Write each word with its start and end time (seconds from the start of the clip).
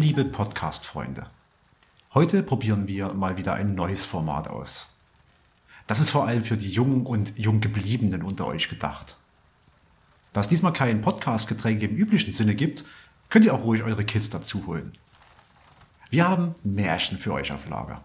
Liebe 0.00 0.24
Podcast-Freunde. 0.24 1.26
Heute 2.14 2.42
probieren 2.42 2.88
wir 2.88 3.12
mal 3.12 3.36
wieder 3.36 3.52
ein 3.52 3.74
neues 3.74 4.06
Format 4.06 4.48
aus. 4.48 4.88
Das 5.86 6.00
ist 6.00 6.08
vor 6.08 6.26
allem 6.26 6.42
für 6.42 6.56
die 6.56 6.70
Jungen 6.70 7.04
und 7.04 7.36
Junggebliebenen 7.36 8.22
unter 8.22 8.46
euch 8.46 8.70
gedacht. 8.70 9.18
Da 10.32 10.40
es 10.40 10.48
diesmal 10.48 10.72
kein 10.72 11.02
Podcast-Getränk 11.02 11.82
im 11.82 11.96
üblichen 11.96 12.30
Sinne 12.30 12.54
gibt, 12.54 12.82
könnt 13.28 13.44
ihr 13.44 13.52
auch 13.52 13.62
ruhig 13.62 13.82
eure 13.82 14.06
Kids 14.06 14.30
dazu 14.30 14.66
holen. 14.66 14.92
Wir 16.08 16.26
haben 16.26 16.54
Märchen 16.64 17.18
für 17.18 17.34
euch 17.34 17.52
auf 17.52 17.68
Lager. 17.68 18.02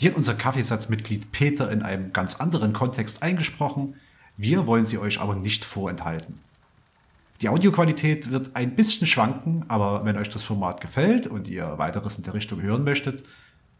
Die 0.00 0.08
hat 0.08 0.14
unser 0.14 0.34
Kaffeesatzmitglied 0.34 1.32
Peter 1.32 1.68
in 1.68 1.82
einem 1.82 2.12
ganz 2.12 2.36
anderen 2.36 2.72
Kontext 2.72 3.24
eingesprochen. 3.24 3.96
Wir 4.36 4.68
wollen 4.68 4.84
sie 4.84 4.98
euch 4.98 5.18
aber 5.20 5.34
nicht 5.34 5.64
vorenthalten. 5.64 6.38
Die 7.40 7.48
Audioqualität 7.48 8.30
wird 8.30 8.54
ein 8.54 8.76
bisschen 8.76 9.06
schwanken, 9.06 9.64
aber 9.68 10.04
wenn 10.04 10.16
euch 10.16 10.28
das 10.28 10.44
Format 10.44 10.80
gefällt 10.80 11.26
und 11.26 11.48
ihr 11.48 11.78
weiteres 11.78 12.16
in 12.16 12.24
der 12.24 12.34
Richtung 12.34 12.62
hören 12.62 12.84
möchtet, 12.84 13.24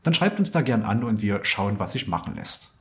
dann 0.03 0.15
schreibt 0.15 0.39
uns 0.39 0.51
da 0.51 0.61
gern 0.61 0.83
an 0.83 1.05
und 1.05 1.23
wir 1.23 1.45
schauen, 1.45 1.79
was 1.79 1.93
sich 1.93 2.09
machen 2.09 2.35
lässt. 2.35 2.73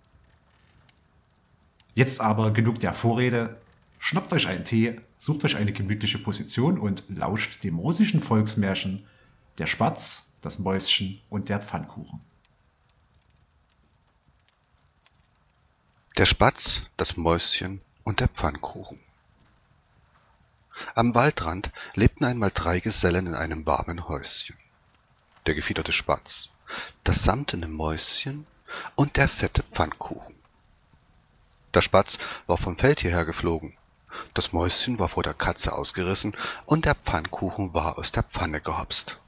Jetzt 1.95 2.21
aber 2.21 2.51
genug 2.51 2.79
der 2.79 2.93
Vorrede. 2.93 3.57
Schnappt 3.99 4.33
euch 4.33 4.47
einen 4.47 4.65
Tee, 4.65 4.99
sucht 5.17 5.45
euch 5.45 5.55
eine 5.55 5.71
gemütliche 5.71 6.17
Position 6.17 6.77
und 6.77 7.03
lauscht 7.07 7.63
dem 7.63 7.79
russischen 7.79 8.19
Volksmärchen 8.19 9.05
Der 9.59 9.67
Spatz, 9.67 10.25
das 10.41 10.59
Mäuschen 10.59 11.21
und 11.29 11.47
der 11.49 11.59
Pfannkuchen. 11.59 12.19
Der 16.17 16.25
Spatz, 16.25 16.81
das 16.97 17.15
Mäuschen 17.15 17.81
und 18.03 18.19
der 18.19 18.27
Pfannkuchen. 18.27 18.99
Am 20.95 21.15
Waldrand 21.15 21.71
lebten 21.93 22.25
einmal 22.25 22.51
drei 22.53 22.79
Gesellen 22.79 23.27
in 23.27 23.35
einem 23.35 23.65
warmen 23.65 24.07
Häuschen. 24.07 24.57
Der 25.45 25.55
gefiederte 25.55 25.91
Spatz, 25.91 26.49
das 27.03 27.23
samtene 27.23 27.67
Mäuschen 27.67 28.47
und 28.95 29.17
der 29.17 29.27
fette 29.27 29.63
Pfannkuchen. 29.63 30.35
Der 31.73 31.81
Spatz 31.81 32.17
war 32.47 32.57
vom 32.57 32.77
Feld 32.77 33.01
hierher 33.01 33.25
geflogen, 33.25 33.75
das 34.33 34.53
Mäuschen 34.53 34.99
war 34.99 35.09
vor 35.09 35.23
der 35.23 35.33
Katze 35.33 35.73
ausgerissen 35.73 36.35
und 36.65 36.85
der 36.85 36.95
Pfannkuchen 36.95 37.73
war 37.73 37.97
aus 37.97 38.11
der 38.11 38.23
Pfanne 38.23 38.61
gehopst. 38.61 39.19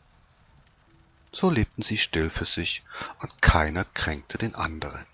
So 1.32 1.50
lebten 1.50 1.82
sie 1.82 1.98
still 1.98 2.30
für 2.30 2.46
sich 2.46 2.84
und 3.20 3.42
keiner 3.42 3.84
kränkte 3.84 4.38
den 4.38 4.56
anderen. 4.56 5.06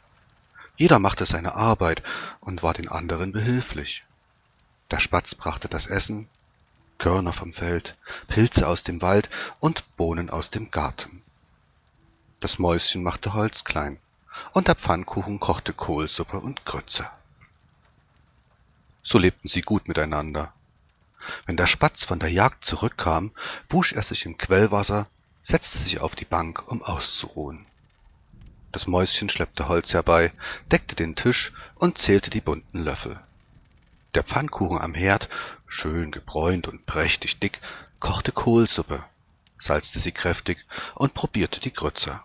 Jeder 0.77 0.99
machte 0.99 1.25
seine 1.25 1.55
Arbeit 1.55 2.03
und 2.39 2.63
war 2.63 2.73
den 2.73 2.89
anderen 2.89 3.31
behilflich. 3.31 4.03
Der 4.91 4.99
Spatz 4.99 5.35
brachte 5.35 5.69
das 5.69 5.87
Essen, 5.87 6.27
Körner 6.97 7.31
vom 7.31 7.53
Feld, 7.53 7.97
Pilze 8.27 8.67
aus 8.67 8.83
dem 8.83 9.01
Wald 9.01 9.29
und 9.61 9.95
Bohnen 9.95 10.29
aus 10.29 10.49
dem 10.49 10.69
Garten. 10.69 11.23
Das 12.41 12.59
Mäuschen 12.59 13.01
machte 13.01 13.33
Holz 13.33 13.63
klein, 13.63 13.99
und 14.51 14.67
der 14.67 14.75
Pfannkuchen 14.75 15.39
kochte 15.39 15.71
Kohlsuppe 15.71 16.39
und 16.39 16.65
Grütze. 16.65 17.09
So 19.01 19.17
lebten 19.17 19.47
sie 19.47 19.61
gut 19.61 19.87
miteinander. 19.87 20.53
Wenn 21.45 21.55
der 21.55 21.67
Spatz 21.67 22.03
von 22.03 22.19
der 22.19 22.31
Jagd 22.31 22.65
zurückkam, 22.65 23.31
wusch 23.69 23.93
er 23.93 24.03
sich 24.03 24.25
im 24.25 24.37
Quellwasser, 24.37 25.07
setzte 25.41 25.77
sich 25.77 26.01
auf 26.01 26.15
die 26.15 26.25
Bank, 26.25 26.69
um 26.69 26.83
auszuruhen. 26.83 27.65
Das 28.73 28.87
Mäuschen 28.87 29.29
schleppte 29.29 29.69
Holz 29.69 29.93
herbei, 29.93 30.33
deckte 30.69 30.95
den 30.95 31.15
Tisch 31.15 31.53
und 31.75 31.97
zählte 31.97 32.29
die 32.29 32.41
bunten 32.41 32.83
Löffel. 32.83 33.19
Der 34.13 34.23
Pfannkuchen 34.23 34.79
am 34.79 34.93
Herd, 34.93 35.29
schön 35.67 36.11
gebräunt 36.11 36.67
und 36.67 36.85
prächtig 36.85 37.39
dick, 37.39 37.61
kochte 37.99 38.33
Kohlsuppe, 38.33 39.03
salzte 39.57 39.99
sie 39.99 40.11
kräftig 40.11 40.65
und 40.95 41.13
probierte 41.13 41.61
die 41.61 41.73
Grütze. 41.73 42.19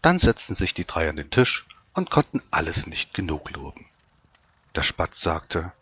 Dann 0.00 0.18
setzten 0.18 0.54
sich 0.54 0.74
die 0.74 0.84
drei 0.84 1.08
an 1.08 1.16
den 1.16 1.30
Tisch 1.30 1.66
und 1.94 2.10
konnten 2.10 2.42
alles 2.50 2.86
nicht 2.86 3.14
genug 3.14 3.50
loben. 3.50 3.86
Der 4.74 4.82
Spatz 4.82 5.20
sagte, 5.20 5.72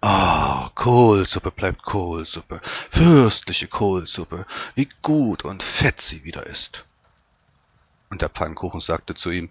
Ah, 0.00 0.70
Kohlsuppe 0.74 1.50
bleibt 1.50 1.82
Kohlsuppe, 1.82 2.60
fürstliche 2.90 3.68
Kohlsuppe, 3.68 4.46
wie 4.74 4.88
gut 5.00 5.44
und 5.44 5.62
fett 5.62 6.00
sie 6.00 6.24
wieder 6.24 6.46
ist. 6.46 6.84
Und 8.10 8.22
der 8.22 8.28
Pfannkuchen 8.28 8.80
sagte 8.80 9.14
zu 9.14 9.30
ihm, 9.30 9.48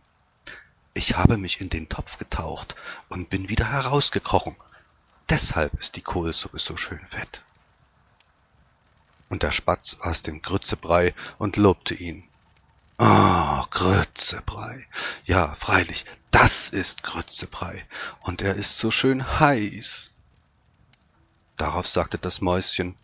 ich 0.94 1.16
habe 1.16 1.38
mich 1.38 1.62
in 1.62 1.70
den 1.70 1.90
Topf 1.90 2.18
getaucht 2.18 2.76
und 3.10 3.30
bin 3.30 3.50
wieder 3.50 3.70
herausgekrochen. 3.70 4.56
Deshalb 5.30 5.80
ist 5.80 5.96
die 5.96 6.02
Kohlsuppe 6.02 6.60
so 6.60 6.76
schön 6.76 7.06
fett. 7.08 7.44
Und 9.30 9.44
der 9.44 9.52
Spatz 9.52 9.98
aß 10.02 10.24
den 10.24 10.42
Grützebrei 10.42 11.14
und 11.38 11.56
lobte 11.56 11.94
ihn. 11.94 12.28
Ah, 12.98 13.62
oh, 13.62 13.68
Grützebrei. 13.70 14.86
Ja, 15.26 15.56
freilich, 15.56 16.06
das 16.30 16.70
ist 16.70 17.04
Grützebrei. 17.04 17.86
Und 18.20 18.42
er 18.42 18.56
ist 18.56 18.78
so 18.78 18.92
schön 18.92 19.40
heiß. 19.40 20.12
Darauf 21.56 21.88
sagte 21.88 22.18
das 22.18 22.42
Mäuschen, 22.42 22.96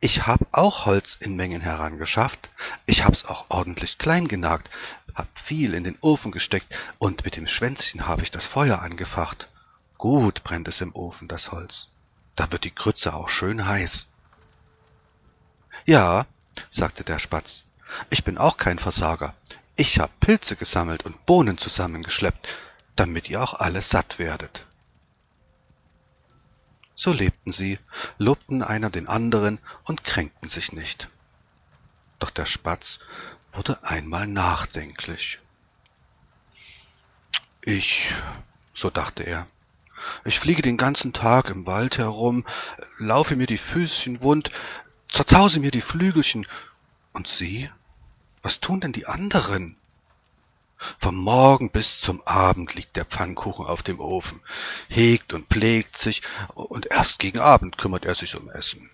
ich 0.00 0.26
hab 0.26 0.40
auch 0.52 0.86
Holz 0.86 1.16
in 1.20 1.36
Mengen 1.36 1.60
herangeschafft. 1.60 2.50
Ich 2.86 3.04
hab's 3.04 3.26
auch 3.26 3.46
ordentlich 3.48 3.98
klein 3.98 4.28
genagt, 4.28 4.70
hab 5.14 5.28
viel 5.38 5.74
in 5.74 5.84
den 5.84 5.98
Ofen 6.00 6.32
gesteckt 6.32 6.78
und 6.98 7.24
mit 7.24 7.36
dem 7.36 7.46
Schwänzchen 7.46 8.06
habe 8.06 8.22
ich 8.22 8.30
das 8.30 8.46
Feuer 8.46 8.80
angefacht. 8.80 9.48
Gut 9.98 10.42
brennt 10.42 10.68
es 10.68 10.80
im 10.80 10.94
Ofen, 10.94 11.28
das 11.28 11.52
Holz. 11.52 11.88
Da 12.34 12.50
wird 12.52 12.64
die 12.64 12.74
Grütze 12.74 13.12
auch 13.12 13.28
schön 13.28 13.66
heiß. 13.66 14.06
Ja, 15.84 16.26
sagte 16.70 17.04
der 17.04 17.18
Spatz, 17.18 17.64
ich 18.08 18.24
bin 18.24 18.38
auch 18.38 18.56
kein 18.56 18.78
Versager. 18.78 19.34
Ich 19.76 19.98
hab 19.98 20.18
Pilze 20.20 20.56
gesammelt 20.56 21.04
und 21.04 21.26
Bohnen 21.26 21.58
zusammengeschleppt, 21.58 22.56
damit 22.96 23.28
ihr 23.28 23.42
auch 23.42 23.54
alle 23.54 23.82
satt 23.82 24.18
werdet. 24.18 24.66
So 27.00 27.14
lebten 27.14 27.50
sie, 27.50 27.78
lobten 28.18 28.62
einer 28.62 28.90
den 28.90 29.08
anderen 29.08 29.58
und 29.84 30.04
kränkten 30.04 30.50
sich 30.50 30.72
nicht. 30.72 31.08
Doch 32.18 32.28
der 32.28 32.44
Spatz 32.44 32.98
wurde 33.54 33.82
einmal 33.84 34.26
nachdenklich. 34.26 35.40
Ich, 37.62 38.12
so 38.74 38.90
dachte 38.90 39.22
er, 39.22 39.46
ich 40.26 40.38
fliege 40.38 40.60
den 40.60 40.76
ganzen 40.76 41.14
Tag 41.14 41.48
im 41.48 41.64
Wald 41.64 41.96
herum, 41.96 42.44
laufe 42.98 43.34
mir 43.34 43.46
die 43.46 43.56
Füßchen 43.56 44.20
wund, 44.20 44.50
zerzause 45.08 45.58
mir 45.60 45.70
die 45.70 45.80
Flügelchen. 45.80 46.46
Und 47.14 47.28
Sie? 47.28 47.70
Was 48.42 48.60
tun 48.60 48.80
denn 48.80 48.92
die 48.92 49.06
anderen? 49.06 49.78
Vom 50.98 51.16
Morgen 51.16 51.70
bis 51.70 52.00
zum 52.00 52.22
Abend 52.26 52.74
liegt 52.74 52.96
der 52.96 53.04
Pfannkuchen 53.04 53.66
auf 53.66 53.82
dem 53.82 54.00
Ofen, 54.00 54.40
hegt 54.88 55.32
und 55.34 55.48
pflegt 55.48 55.98
sich, 55.98 56.22
und 56.54 56.86
erst 56.86 57.18
gegen 57.18 57.38
Abend 57.38 57.76
kümmert 57.76 58.06
er 58.06 58.14
sich 58.14 58.34
um 58.36 58.50
Essen. 58.50 58.90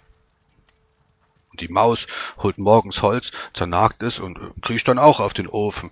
Und 1.50 1.60
die 1.60 1.68
Maus 1.68 2.06
holt 2.38 2.58
morgens 2.58 3.02
Holz, 3.02 3.30
zernagt 3.54 4.02
es 4.02 4.18
und 4.18 4.38
kriecht 4.62 4.88
dann 4.88 4.98
auch 4.98 5.20
auf 5.20 5.32
den 5.32 5.46
Ofen, 5.46 5.90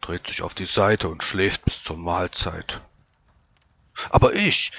dreht 0.00 0.26
sich 0.26 0.42
auf 0.42 0.54
die 0.54 0.66
Seite 0.66 1.08
und 1.08 1.22
schläft 1.22 1.64
bis 1.64 1.82
zur 1.82 1.96
Mahlzeit. 1.96 2.82
Aber 4.10 4.34
ich, 4.34 4.72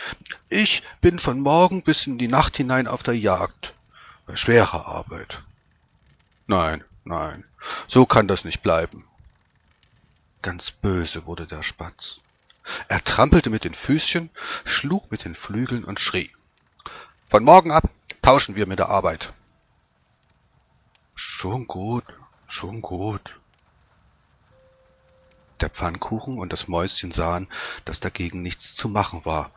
ich 0.49 0.83
bin 0.99 1.19
von 1.19 1.39
Morgen 1.39 1.83
bis 1.83 2.07
in 2.07 2.17
die 2.17 2.27
Nacht 2.27 2.57
hinein 2.57 2.87
auf 2.87 3.03
der 3.03 3.17
Jagd, 3.17 3.73
bei 4.25 4.35
schwerer 4.35 4.85
Arbeit. 4.85 5.43
Nein, 6.47 6.83
nein, 7.03 7.45
so 7.87 8.05
kann 8.05 8.27
das 8.27 8.43
nicht 8.43 8.61
bleiben. 8.61 9.05
Ganz 10.41 10.71
böse 10.71 11.25
wurde 11.25 11.45
der 11.45 11.61
Spatz. 11.61 12.21
Er 12.87 13.03
trampelte 13.03 13.49
mit 13.49 13.63
den 13.63 13.73
Füßchen, 13.73 14.29
schlug 14.65 15.11
mit 15.11 15.25
den 15.25 15.35
Flügeln 15.35 15.83
und 15.83 15.99
schrie. 15.99 16.31
Von 17.27 17.43
morgen 17.43 17.71
ab 17.71 17.89
tauschen 18.21 18.55
wir 18.55 18.67
mit 18.67 18.79
der 18.79 18.89
Arbeit. 18.89 19.33
Schon 21.15 21.67
gut, 21.67 22.05
schon 22.47 22.81
gut. 22.81 23.39
Der 25.59 25.69
Pfannkuchen 25.69 26.39
und 26.39 26.51
das 26.51 26.67
Mäuschen 26.67 27.11
sahen, 27.11 27.47
dass 27.85 27.99
dagegen 27.99 28.41
nichts 28.41 28.75
zu 28.75 28.89
machen 28.89 29.25
war, 29.25 29.51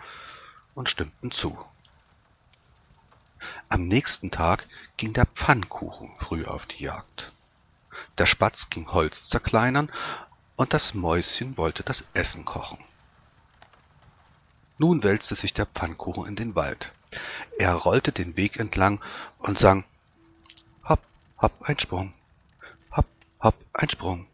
und 0.75 0.91
stimmten 0.91 1.31
zu. 1.31 1.57
Am 3.69 3.87
nächsten 3.89 4.31
Tag 4.31 4.67
ging 4.97 5.13
der 5.13 5.27
Pfannkuchen 5.27 6.11
früh 6.19 6.45
auf 6.45 6.67
die 6.67 6.85
Jagd. 6.85 7.33
Der 8.19 8.27
Spatz 8.27 8.71
ging 8.71 8.93
Holz 8.93 9.29
zerkleinern, 9.29 9.91
und 10.57 10.73
das 10.73 10.95
Mäuschen 10.95 11.57
wollte 11.57 11.83
das 11.83 12.05
Essen 12.15 12.45
kochen. 12.45 12.79
Nun 14.79 15.03
wälzte 15.03 15.35
sich 15.35 15.55
der 15.55 15.67
Pfannkuchen 15.67 16.27
in 16.27 16.37
den 16.37 16.55
Wald. 16.55 16.93
Er 17.59 17.75
rollte 17.75 18.13
den 18.13 18.37
Weg 18.37 18.59
entlang 18.59 19.01
und 19.39 19.59
sang 19.59 19.85
Hopp, 20.89 21.01
hopp, 21.41 21.63
ein 21.63 21.79
Sprung, 21.79 22.13
hopp, 22.97 23.07
hopp, 23.41 23.55
ein 23.73 23.89
Sprung. 23.89 24.27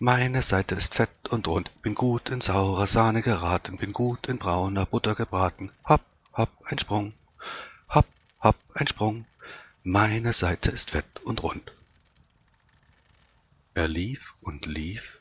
Meine 0.00 0.42
Seite 0.42 0.74
ist 0.74 0.94
fett 0.96 1.28
und 1.28 1.46
rund, 1.46 1.70
bin 1.82 1.94
gut 1.94 2.30
in 2.30 2.40
saurer 2.40 2.88
Sahne 2.88 3.22
geraten, 3.22 3.76
bin 3.76 3.92
gut 3.92 4.26
in 4.26 4.38
brauner 4.38 4.86
Butter 4.86 5.14
gebraten. 5.14 5.70
Hopp, 5.88 6.02
hopp, 6.36 6.50
ein 6.64 6.78
Sprung, 6.78 7.12
hopp, 7.94 8.06
hopp, 8.42 8.56
ein 8.74 8.88
Sprung. 8.88 9.26
meine 9.84 10.32
Seite 10.32 10.70
ist 10.70 10.90
fett 10.90 11.20
und 11.24 11.42
rund. 11.42 11.72
Er 13.78 13.86
lief 13.86 14.34
und 14.40 14.66
lief, 14.66 15.20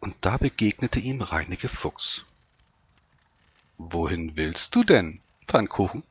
und 0.00 0.16
da 0.22 0.38
begegnete 0.38 0.98
ihm 0.98 1.20
Reineke 1.20 1.68
Fuchs. 1.68 2.24
Wohin 3.76 4.38
willst 4.38 4.74
du 4.74 4.84
denn, 4.84 5.20
Pfannkuchen? 5.46 6.02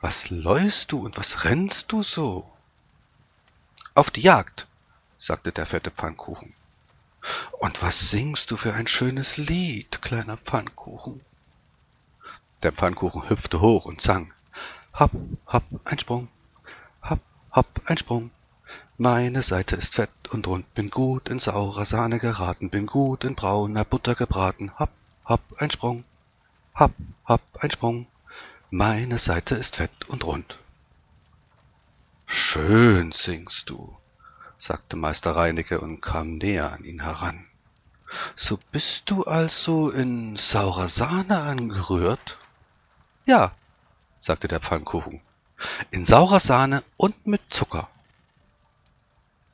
Was 0.00 0.30
läufst 0.30 0.90
du 0.90 0.98
und 0.98 1.16
was 1.16 1.44
rennst 1.44 1.92
du 1.92 2.02
so? 2.02 2.52
Auf 3.94 4.10
die 4.10 4.22
Jagd, 4.22 4.66
sagte 5.16 5.52
der 5.52 5.66
fette 5.66 5.92
Pfannkuchen. 5.92 6.54
Und 7.60 7.82
was 7.82 8.10
singst 8.10 8.50
du 8.50 8.56
für 8.56 8.74
ein 8.74 8.88
schönes 8.88 9.36
Lied, 9.36 10.02
kleiner 10.02 10.38
Pfannkuchen? 10.38 11.20
Der 12.64 12.72
Pfannkuchen 12.72 13.30
hüpfte 13.30 13.60
hoch 13.60 13.84
und 13.84 14.02
sang. 14.02 14.34
Hopp, 14.98 15.12
hopp, 15.46 15.62
ein 15.84 16.00
Sprung, 16.00 16.26
hopp, 17.08 17.20
hopp, 17.52 17.80
ein 17.84 17.96
Sprung. 17.96 18.32
Meine 18.98 19.40
Seite 19.40 19.76
ist 19.76 19.94
fett 19.94 20.10
und 20.30 20.46
rund, 20.46 20.74
bin 20.74 20.90
gut 20.90 21.30
in 21.30 21.38
saurer 21.38 21.86
Sahne 21.86 22.18
geraten, 22.18 22.68
bin 22.68 22.86
gut 22.86 23.24
in 23.24 23.34
brauner 23.34 23.86
Butter 23.86 24.14
gebraten. 24.14 24.70
Hopp, 24.78 24.90
hopp, 25.26 25.40
ein 25.56 25.70
Sprung, 25.70 26.04
hopp, 26.78 26.92
hopp, 27.26 27.40
ein 27.60 27.70
Sprung. 27.70 28.06
Meine 28.70 29.16
Seite 29.16 29.54
ist 29.54 29.76
fett 29.76 30.08
und 30.08 30.24
rund. 30.24 30.58
Schön 32.26 33.12
singst 33.12 33.70
du, 33.70 33.96
sagte 34.58 34.96
Meister 34.96 35.36
Reinecke 35.36 35.80
und 35.80 36.02
kam 36.02 36.36
näher 36.36 36.70
an 36.72 36.84
ihn 36.84 37.02
heran. 37.02 37.46
So 38.36 38.58
bist 38.72 39.10
du 39.10 39.24
also 39.24 39.90
in 39.90 40.36
saurer 40.36 40.88
Sahne 40.88 41.40
angerührt? 41.40 42.36
Ja, 43.24 43.52
sagte 44.18 44.48
der 44.48 44.60
Pfannkuchen, 44.60 45.22
in 45.90 46.04
saurer 46.04 46.40
Sahne 46.40 46.82
und 46.98 47.26
mit 47.26 47.40
Zucker. 47.48 47.88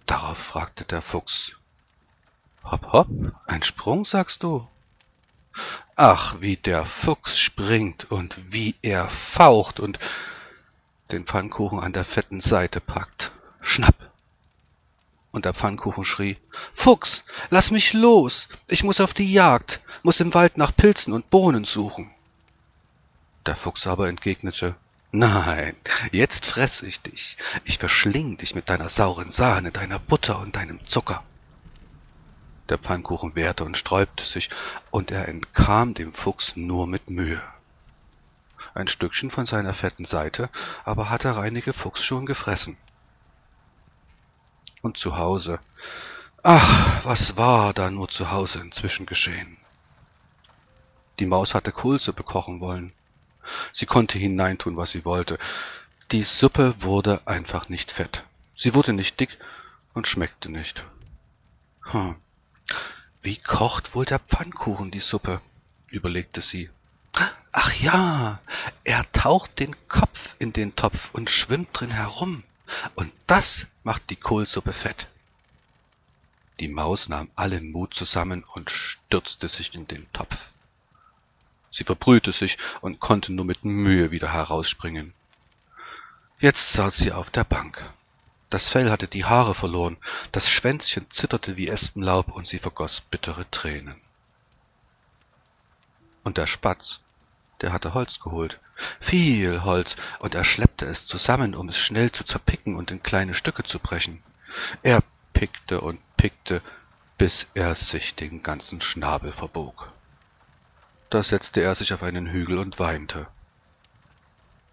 Darauf 0.08 0.38
fragte 0.38 0.86
der 0.86 1.02
Fuchs. 1.02 1.52
Hopp, 2.64 2.92
hopp, 2.92 3.08
ein 3.46 3.62
Sprung, 3.62 4.06
sagst 4.06 4.42
du? 4.42 4.66
Ach, 5.96 6.36
wie 6.40 6.56
der 6.56 6.86
Fuchs 6.86 7.38
springt 7.38 8.10
und 8.10 8.34
wie 8.50 8.74
er 8.80 9.10
faucht 9.10 9.78
und 9.78 9.98
den 11.12 11.26
Pfannkuchen 11.26 11.78
an 11.78 11.92
der 11.92 12.06
fetten 12.06 12.40
Seite 12.40 12.80
packt. 12.80 13.32
Schnapp! 13.60 14.10
Und 15.30 15.44
der 15.44 15.52
Pfannkuchen 15.52 16.04
schrie, 16.04 16.38
Fuchs, 16.72 17.24
lass 17.50 17.70
mich 17.70 17.92
los! 17.92 18.48
Ich 18.66 18.84
muss 18.84 19.02
auf 19.02 19.12
die 19.12 19.30
Jagd, 19.30 19.80
muss 20.02 20.20
im 20.20 20.32
Wald 20.32 20.56
nach 20.56 20.74
Pilzen 20.74 21.12
und 21.12 21.28
Bohnen 21.28 21.64
suchen. 21.64 22.10
Der 23.44 23.56
Fuchs 23.56 23.86
aber 23.86 24.08
entgegnete, 24.08 24.74
Nein, 25.10 25.74
jetzt 26.12 26.46
fress 26.46 26.82
ich 26.82 27.00
dich. 27.00 27.38
Ich 27.64 27.78
verschling 27.78 28.36
dich 28.36 28.54
mit 28.54 28.68
deiner 28.68 28.90
sauren 28.90 29.30
Sahne, 29.30 29.72
deiner 29.72 29.98
Butter 29.98 30.38
und 30.38 30.56
deinem 30.56 30.86
Zucker. 30.86 31.24
Der 32.68 32.76
Pfannkuchen 32.76 33.34
wehrte 33.34 33.64
und 33.64 33.78
sträubte 33.78 34.22
sich, 34.22 34.50
und 34.90 35.10
er 35.10 35.26
entkam 35.28 35.94
dem 35.94 36.12
Fuchs 36.12 36.56
nur 36.56 36.86
mit 36.86 37.08
Mühe. 37.08 37.42
Ein 38.74 38.86
Stückchen 38.86 39.30
von 39.30 39.46
seiner 39.46 39.72
fetten 39.72 40.04
Seite 40.04 40.50
aber 40.84 41.08
hatte 41.08 41.34
Reineke 41.34 41.72
Fuchs 41.72 42.04
schon 42.04 42.26
gefressen. 42.26 42.76
Und 44.82 44.98
zu 44.98 45.16
Hause. 45.16 45.58
Ach, 46.42 47.04
was 47.04 47.38
war 47.38 47.72
da 47.72 47.90
nur 47.90 48.08
zu 48.08 48.30
Hause 48.30 48.60
inzwischen 48.60 49.06
geschehen? 49.06 49.56
Die 51.18 51.26
Maus 51.26 51.54
hatte 51.54 51.72
Kohlsuppe 51.72 52.22
kochen 52.22 52.60
wollen. 52.60 52.92
Sie 53.72 53.86
konnte 53.86 54.18
hineintun, 54.18 54.76
was 54.76 54.90
sie 54.90 55.04
wollte. 55.04 55.38
Die 56.12 56.22
Suppe 56.22 56.74
wurde 56.78 57.20
einfach 57.26 57.68
nicht 57.68 57.92
fett. 57.92 58.24
Sie 58.54 58.74
wurde 58.74 58.92
nicht 58.92 59.20
dick 59.20 59.38
und 59.94 60.08
schmeckte 60.08 60.50
nicht. 60.50 60.84
Hm. 61.82 62.16
Wie 63.22 63.36
kocht 63.36 63.94
wohl 63.94 64.04
der 64.04 64.18
Pfannkuchen 64.18 64.90
die 64.90 65.00
Suppe? 65.00 65.40
überlegte 65.90 66.40
sie. 66.40 66.70
Ach 67.52 67.74
ja, 67.74 68.40
er 68.84 69.10
taucht 69.12 69.58
den 69.58 69.74
Kopf 69.88 70.36
in 70.38 70.52
den 70.52 70.76
Topf 70.76 71.10
und 71.12 71.30
schwimmt 71.30 71.68
drin 71.72 71.90
herum. 71.90 72.44
Und 72.94 73.12
das 73.26 73.66
macht 73.82 74.10
die 74.10 74.16
Kohlsuppe 74.16 74.72
fett. 74.72 75.08
Die 76.60 76.68
Maus 76.68 77.08
nahm 77.08 77.30
allen 77.36 77.70
Mut 77.70 77.94
zusammen 77.94 78.44
und 78.54 78.70
stürzte 78.70 79.48
sich 79.48 79.74
in 79.74 79.86
den 79.88 80.10
Topf. 80.12 80.36
Sie 81.70 81.84
verbrühte 81.84 82.32
sich 82.32 82.58
und 82.80 83.00
konnte 83.00 83.32
nur 83.32 83.44
mit 83.44 83.64
Mühe 83.64 84.10
wieder 84.10 84.32
herausspringen. 84.32 85.12
Jetzt 86.40 86.72
saß 86.72 86.96
sie 86.96 87.12
auf 87.12 87.30
der 87.30 87.44
Bank. 87.44 87.90
Das 88.50 88.68
Fell 88.68 88.90
hatte 88.90 89.08
die 89.08 89.24
Haare 89.24 89.54
verloren, 89.54 89.98
das 90.32 90.48
Schwänzchen 90.48 91.10
zitterte 91.10 91.56
wie 91.56 91.68
Espenlaub 91.68 92.28
und 92.32 92.46
sie 92.46 92.58
vergoß 92.58 93.02
bittere 93.02 93.50
Tränen. 93.50 94.00
Und 96.24 96.38
der 96.38 96.46
Spatz, 96.46 97.00
der 97.60 97.72
hatte 97.72 97.92
Holz 97.92 98.20
geholt, 98.20 98.60
viel 99.00 99.64
Holz, 99.64 99.96
und 100.20 100.34
er 100.34 100.44
schleppte 100.44 100.86
es 100.86 101.06
zusammen, 101.06 101.54
um 101.54 101.68
es 101.68 101.76
schnell 101.76 102.12
zu 102.12 102.24
zerpicken 102.24 102.76
und 102.76 102.90
in 102.90 103.02
kleine 103.02 103.34
Stücke 103.34 103.64
zu 103.64 103.78
brechen. 103.78 104.22
Er 104.82 105.02
pickte 105.32 105.80
und 105.80 106.00
pickte, 106.16 106.62
bis 107.18 107.48
er 107.54 107.74
sich 107.74 108.14
den 108.14 108.42
ganzen 108.42 108.80
Schnabel 108.80 109.32
verbog. 109.32 109.92
Da 111.10 111.22
setzte 111.22 111.62
er 111.62 111.74
sich 111.74 111.94
auf 111.94 112.02
einen 112.02 112.26
Hügel 112.26 112.58
und 112.58 112.78
weinte. 112.78 113.26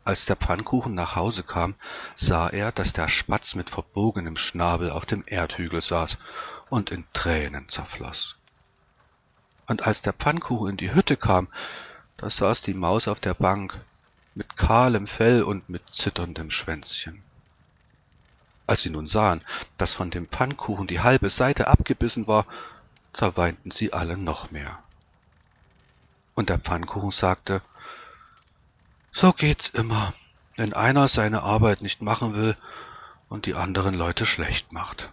Als 0.03 0.25
der 0.25 0.35
Pfannkuchen 0.35 0.93
nach 0.93 1.15
Hause 1.15 1.43
kam, 1.43 1.75
sah 2.13 2.49
er, 2.49 2.71
dass 2.71 2.93
der 2.93 3.07
Spatz 3.07 3.55
mit 3.55 3.69
verbogenem 3.69 4.37
Schnabel 4.37 4.91
auf 4.91 5.05
dem 5.05 5.23
Erdhügel 5.25 5.81
saß 5.81 6.17
und 6.69 6.91
in 6.91 7.05
Tränen 7.13 7.69
zerfloß. 7.69 8.37
Und 9.67 9.87
als 9.87 10.01
der 10.01 10.13
Pfannkuchen 10.13 10.71
in 10.71 10.77
die 10.77 10.93
Hütte 10.93 11.17
kam, 11.17 11.47
da 12.17 12.29
saß 12.29 12.61
die 12.61 12.75
Maus 12.75 13.07
auf 13.07 13.19
der 13.19 13.33
Bank, 13.33 13.83
mit 14.35 14.57
kahlem 14.57 15.07
Fell 15.07 15.41
und 15.41 15.69
mit 15.69 15.81
zitterndem 15.91 16.51
Schwänzchen. 16.51 17.23
Als 18.67 18.81
sie 18.81 18.89
nun 18.89 19.07
sahen, 19.07 19.41
dass 19.77 19.93
von 19.93 20.11
dem 20.11 20.27
Pfannkuchen 20.27 20.87
die 20.87 20.99
halbe 20.99 21.29
Seite 21.29 21.67
abgebissen 21.67 22.27
war, 22.27 22.45
da 23.13 23.37
weinten 23.37 23.71
sie 23.71 23.93
alle 23.93 24.17
noch 24.17 24.51
mehr. 24.51 24.79
Und 26.35 26.49
der 26.49 26.59
Pfannkuchen 26.59 27.11
sagte, 27.11 27.61
so 29.13 29.31
geht's 29.31 29.69
immer, 29.69 30.13
wenn 30.57 30.73
einer 30.73 31.07
seine 31.07 31.43
Arbeit 31.43 31.81
nicht 31.81 32.01
machen 32.01 32.35
will 32.35 32.57
und 33.29 33.45
die 33.45 33.55
anderen 33.55 33.95
Leute 33.95 34.25
schlecht 34.25 34.71
macht. 34.73 35.11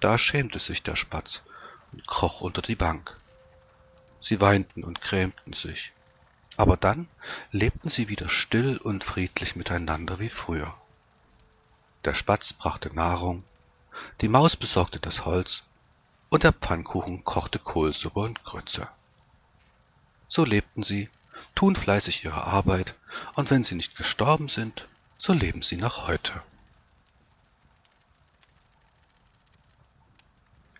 Da 0.00 0.18
schämte 0.18 0.58
sich 0.58 0.82
der 0.82 0.96
Spatz 0.96 1.42
und 1.92 2.06
kroch 2.06 2.40
unter 2.40 2.62
die 2.62 2.76
Bank. 2.76 3.16
Sie 4.20 4.40
weinten 4.40 4.84
und 4.84 5.00
grämten 5.00 5.52
sich, 5.52 5.92
aber 6.56 6.76
dann 6.76 7.08
lebten 7.52 7.88
sie 7.88 8.08
wieder 8.08 8.28
still 8.28 8.76
und 8.78 9.04
friedlich 9.04 9.54
miteinander 9.54 10.18
wie 10.18 10.28
früher. 10.28 10.74
Der 12.04 12.14
Spatz 12.14 12.52
brachte 12.52 12.94
Nahrung, 12.94 13.44
die 14.20 14.28
Maus 14.28 14.56
besorgte 14.56 15.00
das 15.00 15.24
Holz, 15.24 15.64
der 16.36 16.52
Pfannkuchen 16.52 17.24
kochte 17.24 17.58
Kohlsuppe 17.58 18.20
und 18.20 18.44
Grütze. 18.44 18.88
So 20.28 20.44
lebten 20.44 20.82
sie, 20.82 21.08
tun 21.54 21.74
fleißig 21.74 22.24
ihre 22.24 22.44
Arbeit, 22.44 22.94
und 23.34 23.50
wenn 23.50 23.64
sie 23.64 23.74
nicht 23.74 23.96
gestorben 23.96 24.48
sind, 24.48 24.86
so 25.16 25.32
leben 25.32 25.62
sie 25.62 25.76
noch 25.76 26.06
heute. 26.06 26.42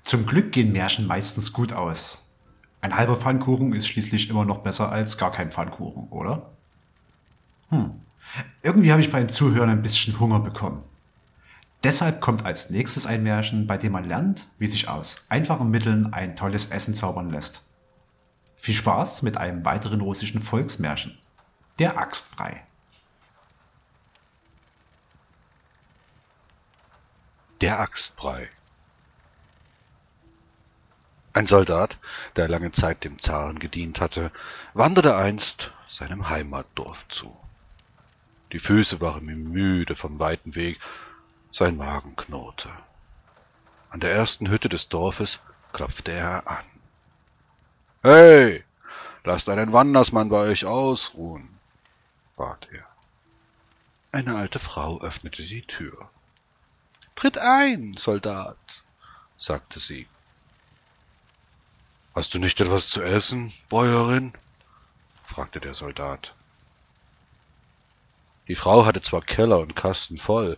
Zum 0.03 0.27
Glück 0.27 0.53
gehen 0.53 0.73
Märchen 0.73 1.07
meistens 1.07 1.53
gut 1.53 1.73
aus. 1.73 2.25
Ein 2.81 2.95
halber 2.95 3.17
Pfannkuchen 3.17 3.73
ist 3.73 3.89
schließlich 3.89 4.31
immer 4.31 4.45
noch 4.45 4.59
besser 4.59 4.91
als 4.91 5.19
gar 5.19 5.33
kein 5.33 5.51
Pfannkuchen, 5.51 6.09
oder? 6.09 6.51
Hm. 7.71 8.01
Irgendwie 8.63 8.93
habe 8.93 9.01
ich 9.01 9.11
beim 9.11 9.29
Zuhören 9.29 9.71
ein 9.71 9.83
bisschen 9.83 10.19
Hunger 10.21 10.41
bekommen. 10.41 10.83
Deshalb 11.89 12.21
kommt 12.21 12.45
als 12.45 12.69
nächstes 12.69 13.07
ein 13.07 13.23
Märchen, 13.23 13.67
bei 13.67 13.79
dem 13.79 13.93
man 13.93 14.05
lernt, 14.05 14.47
wie 14.59 14.67
sich 14.67 14.91
aus 14.91 15.25
einfachen 15.31 15.71
Mitteln 15.71 16.13
ein 16.13 16.37
tolles 16.37 16.67
Essen 16.67 16.95
zaubern 16.95 17.31
lässt. 17.31 17.63
Viel 18.59 18.75
Spaß 18.75 19.23
mit 19.23 19.39
einem 19.39 19.65
weiteren 19.65 20.03
russischen 20.03 20.43
Volksmärchen. 20.43 21.17
Der 21.79 21.97
Axtbrei. 21.97 22.63
Der 27.63 27.81
Axtbrei 27.81 28.51
Ein 31.33 31.47
Soldat, 31.47 31.97
der 32.37 32.49
lange 32.49 32.71
Zeit 32.71 33.03
dem 33.03 33.19
Zaren 33.19 33.59
gedient 33.59 34.03
hatte, 34.03 34.31
wanderte 34.75 35.17
einst 35.17 35.73
seinem 35.87 36.29
Heimatdorf 36.29 37.09
zu. 37.09 37.35
Die 38.53 38.59
Füße 38.59 39.01
waren 39.01 39.27
ihm 39.31 39.53
müde 39.53 39.95
vom 39.95 40.19
weiten 40.19 40.55
Weg, 40.55 40.79
sein 41.51 41.77
Magen 41.77 42.17
knurrte. 42.17 42.71
An 43.91 44.01
der 44.01 44.13
ersten 44.13 44.49
Hütte 44.49 44.69
des 44.69 44.89
Dorfes 44.89 45.41
klopfte 45.73 46.13
er 46.13 46.47
an. 46.47 46.65
Hey, 48.03 48.65
lasst 49.25 49.49
einen 49.49 49.73
Wandersmann 49.73 50.29
bei 50.29 50.39
euch 50.39 50.65
ausruhen, 50.67 51.59
bat 52.37 52.69
er. 52.71 52.87
Eine 54.13 54.37
alte 54.37 54.59
Frau 54.59 55.01
öffnete 55.01 55.43
die 55.43 55.63
Tür. 55.63 56.11
Tritt 57.15 57.39
ein, 57.39 57.95
Soldat, 57.97 58.85
sagte 59.37 59.81
sie. 59.81 60.07
Hast 62.15 62.35
du 62.35 62.39
nicht 62.39 62.61
etwas 62.61 62.89
zu 62.91 63.03
essen, 63.03 63.53
Bäuerin? 63.69 64.33
fragte 65.25 65.61
der 65.61 65.75
Soldat. 65.75 66.35
Die 68.49 68.55
Frau 68.55 68.87
hatte 68.87 69.03
zwar 69.03 69.21
Keller 69.21 69.59
und 69.59 69.77
Kasten 69.77 70.17
voll, 70.17 70.57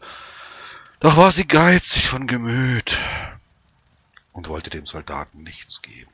doch 1.01 1.17
war 1.17 1.33
sie 1.33 1.47
geizig 1.47 2.09
von 2.09 2.27
Gemüt 2.27 2.99
und 4.33 4.49
wollte 4.49 4.71
dem 4.71 4.87
Soldaten 4.87 5.43
nichts 5.43 5.83
geben. 5.83 6.11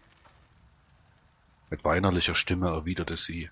Mit 1.70 1.84
weinerlicher 1.84 2.34
Stimme 2.34 2.68
erwiderte 2.68 3.16
sie 3.16 3.50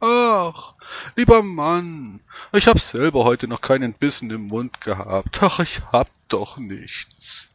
Ach, 0.00 0.74
lieber 1.14 1.42
Mann, 1.42 2.20
ich 2.52 2.66
hab 2.66 2.78
selber 2.78 3.24
heute 3.24 3.48
noch 3.48 3.62
keinen 3.62 3.94
Bissen 3.94 4.30
im 4.30 4.48
Mund 4.48 4.80
gehabt. 4.82 5.42
Ach, 5.42 5.58
ich 5.60 5.80
hab 5.90 6.10
doch 6.28 6.58
nichts. 6.58 7.48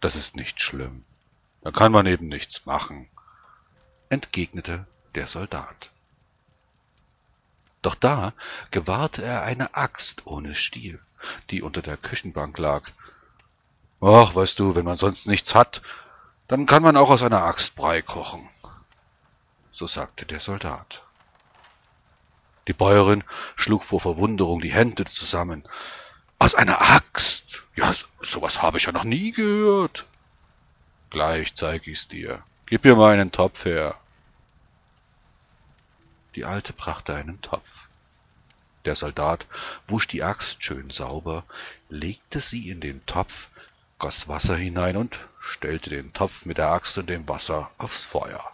Das 0.00 0.14
ist 0.14 0.36
nicht 0.36 0.60
schlimm. 0.60 1.04
Da 1.62 1.70
kann 1.70 1.92
man 1.92 2.06
eben 2.06 2.28
nichts 2.28 2.66
machen, 2.66 3.08
entgegnete 4.08 4.86
der 5.14 5.26
Soldat. 5.26 5.90
Doch 7.82 7.94
da 7.94 8.32
gewahrte 8.70 9.24
er 9.24 9.42
eine 9.42 9.74
Axt 9.74 10.26
ohne 10.26 10.54
Stiel, 10.54 11.00
die 11.50 11.62
unter 11.62 11.82
der 11.82 11.96
Küchenbank 11.96 12.58
lag. 12.58 12.90
Ach, 14.00 14.34
weißt 14.34 14.58
du, 14.58 14.74
wenn 14.74 14.84
man 14.84 14.96
sonst 14.96 15.26
nichts 15.26 15.54
hat, 15.54 15.82
dann 16.48 16.66
kann 16.66 16.82
man 16.82 16.96
auch 16.96 17.10
aus 17.10 17.22
einer 17.22 17.44
Axt 17.44 17.76
Brei 17.76 18.02
kochen 18.02 18.48
so 19.82 19.88
sagte 19.88 20.26
der 20.26 20.38
Soldat. 20.38 21.02
Die 22.68 22.72
Bäuerin 22.72 23.24
schlug 23.56 23.82
vor 23.82 24.00
Verwunderung 24.00 24.60
die 24.60 24.72
Hände 24.72 25.04
zusammen. 25.06 25.64
Aus 26.38 26.54
einer 26.54 26.80
Axt? 26.80 27.62
Ja, 27.74 27.92
sowas 28.20 28.62
habe 28.62 28.78
ich 28.78 28.84
ja 28.84 28.92
noch 28.92 29.02
nie 29.02 29.32
gehört. 29.32 30.06
Gleich 31.10 31.56
zeig 31.56 31.88
ich's 31.88 32.06
dir. 32.06 32.44
Gib 32.66 32.84
mir 32.84 32.94
mal 32.94 33.12
einen 33.12 33.32
Topf 33.32 33.64
her. 33.64 33.96
Die 36.36 36.44
Alte 36.44 36.72
brachte 36.72 37.14
einen 37.14 37.42
Topf. 37.42 37.81
Der 38.84 38.96
Soldat 38.96 39.46
wusch 39.86 40.08
die 40.08 40.22
Axt 40.22 40.64
schön 40.64 40.90
sauber, 40.90 41.44
legte 41.88 42.40
sie 42.40 42.68
in 42.68 42.80
den 42.80 43.04
Topf, 43.06 43.48
goss 43.98 44.26
Wasser 44.28 44.56
hinein 44.56 44.96
und 44.96 45.20
stellte 45.38 45.90
den 45.90 46.12
Topf 46.12 46.44
mit 46.44 46.58
der 46.58 46.70
Axt 46.70 46.98
und 46.98 47.08
dem 47.08 47.28
Wasser 47.28 47.70
aufs 47.78 48.04
Feuer. 48.04 48.44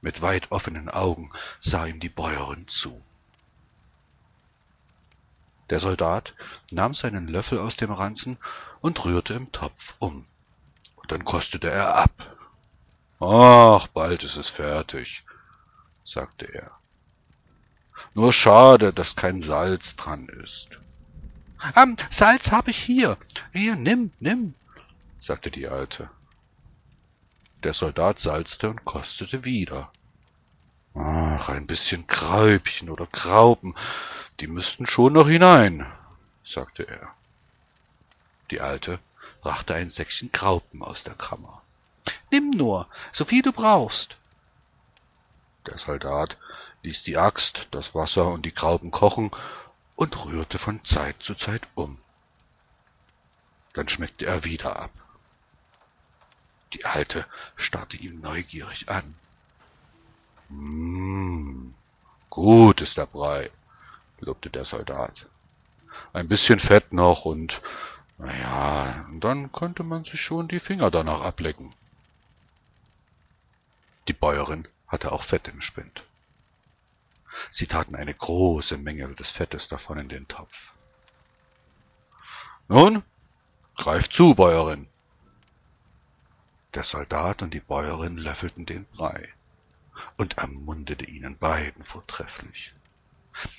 Mit 0.00 0.22
weit 0.22 0.50
offenen 0.52 0.88
Augen 0.88 1.30
sah 1.60 1.86
ihm 1.86 2.00
die 2.00 2.08
Bäuerin 2.08 2.68
zu. 2.68 3.02
Der 5.70 5.80
Soldat 5.80 6.34
nahm 6.70 6.94
seinen 6.94 7.26
Löffel 7.26 7.58
aus 7.58 7.76
dem 7.76 7.90
Ranzen 7.90 8.38
und 8.80 9.04
rührte 9.04 9.34
im 9.34 9.50
Topf 9.50 9.94
um. 9.98 10.26
Und 10.96 11.12
dann 11.12 11.24
kostete 11.24 11.70
er 11.70 11.94
ab. 11.96 12.36
Ach, 13.20 13.86
bald 13.88 14.24
ist 14.24 14.36
es 14.36 14.50
fertig, 14.50 15.24
sagte 16.04 16.46
er. 16.52 16.70
Nur 18.12 18.32
schade, 18.32 18.92
dass 18.92 19.16
kein 19.16 19.40
Salz 19.40 19.96
dran 19.96 20.28
ist. 20.28 20.68
Ähm, 21.76 21.96
Salz 22.10 22.52
habe 22.52 22.70
ich 22.70 22.78
hier. 22.78 23.16
Hier, 23.52 23.76
nimm, 23.76 24.12
nimm, 24.20 24.54
sagte 25.18 25.50
die 25.50 25.68
Alte. 25.68 26.10
Der 27.62 27.72
Soldat 27.72 28.20
salzte 28.20 28.68
und 28.68 28.84
kostete 28.84 29.44
wieder. 29.44 29.90
Ach, 30.94 31.48
ein 31.48 31.66
bisschen 31.66 32.06
Kräubchen 32.06 32.90
oder 32.90 33.06
Graupen, 33.06 33.74
die 34.40 34.46
müssten 34.46 34.86
schon 34.86 35.14
noch 35.14 35.28
hinein, 35.28 35.90
sagte 36.44 36.86
er. 36.86 37.14
Die 38.50 38.60
Alte 38.60 38.98
brachte 39.40 39.74
ein 39.74 39.90
Säckchen 39.90 40.30
Graupen 40.30 40.82
aus 40.82 41.04
der 41.04 41.14
Kammer. 41.14 41.62
Nimm 42.30 42.50
nur, 42.50 42.86
so 43.12 43.24
viel 43.24 43.42
du 43.42 43.52
brauchst. 43.52 44.16
Der 45.66 45.78
Soldat 45.78 46.36
ließ 46.84 47.02
die 47.02 47.16
Axt, 47.16 47.68
das 47.70 47.94
Wasser 47.94 48.28
und 48.28 48.44
die 48.44 48.54
Graupen 48.54 48.90
kochen 48.90 49.30
und 49.96 50.24
rührte 50.24 50.58
von 50.58 50.84
Zeit 50.84 51.16
zu 51.20 51.34
Zeit 51.34 51.62
um. 51.74 51.98
Dann 53.72 53.88
schmeckte 53.88 54.26
er 54.26 54.44
wieder 54.44 54.78
ab. 54.78 54.90
Die 56.74 56.84
Alte 56.84 57.26
starrte 57.56 57.96
ihn 57.96 58.20
neugierig 58.20 58.88
an. 58.88 59.14
Mmh, 60.50 61.72
gut 62.28 62.80
ist 62.82 62.98
der 62.98 63.06
Brei, 63.06 63.50
lobte 64.20 64.50
der 64.50 64.64
Soldat. 64.64 65.26
Ein 66.12 66.28
bisschen 66.28 66.58
Fett 66.58 66.92
noch 66.92 67.24
und, 67.24 67.62
na 68.18 68.36
ja, 68.36 69.06
dann 69.20 69.52
könnte 69.52 69.84
man 69.84 70.04
sich 70.04 70.20
schon 70.20 70.48
die 70.48 70.58
Finger 70.58 70.90
danach 70.90 71.22
ablecken. 71.22 71.72
Die 74.08 74.12
Bäuerin 74.12 74.68
hatte 74.86 75.12
auch 75.12 75.22
Fett 75.22 75.48
im 75.48 75.60
Spind. 75.62 76.04
Sie 77.50 77.66
taten 77.66 77.94
eine 77.94 78.14
große 78.14 78.78
Menge 78.78 79.08
des 79.14 79.30
Fettes 79.30 79.68
davon 79.68 79.98
in 79.98 80.08
den 80.08 80.28
Topf. 80.28 80.72
Nun, 82.68 83.02
greif 83.76 84.08
zu, 84.08 84.34
Bäuerin, 84.34 84.88
der 86.74 86.84
Soldat 86.84 87.42
und 87.42 87.52
die 87.54 87.60
Bäuerin 87.60 88.16
löffelten 88.16 88.66
den 88.66 88.84
Brei 88.86 89.28
und 90.16 90.38
ermundete 90.38 91.04
ihnen 91.04 91.38
beiden 91.38 91.84
vortrefflich. 91.84 92.72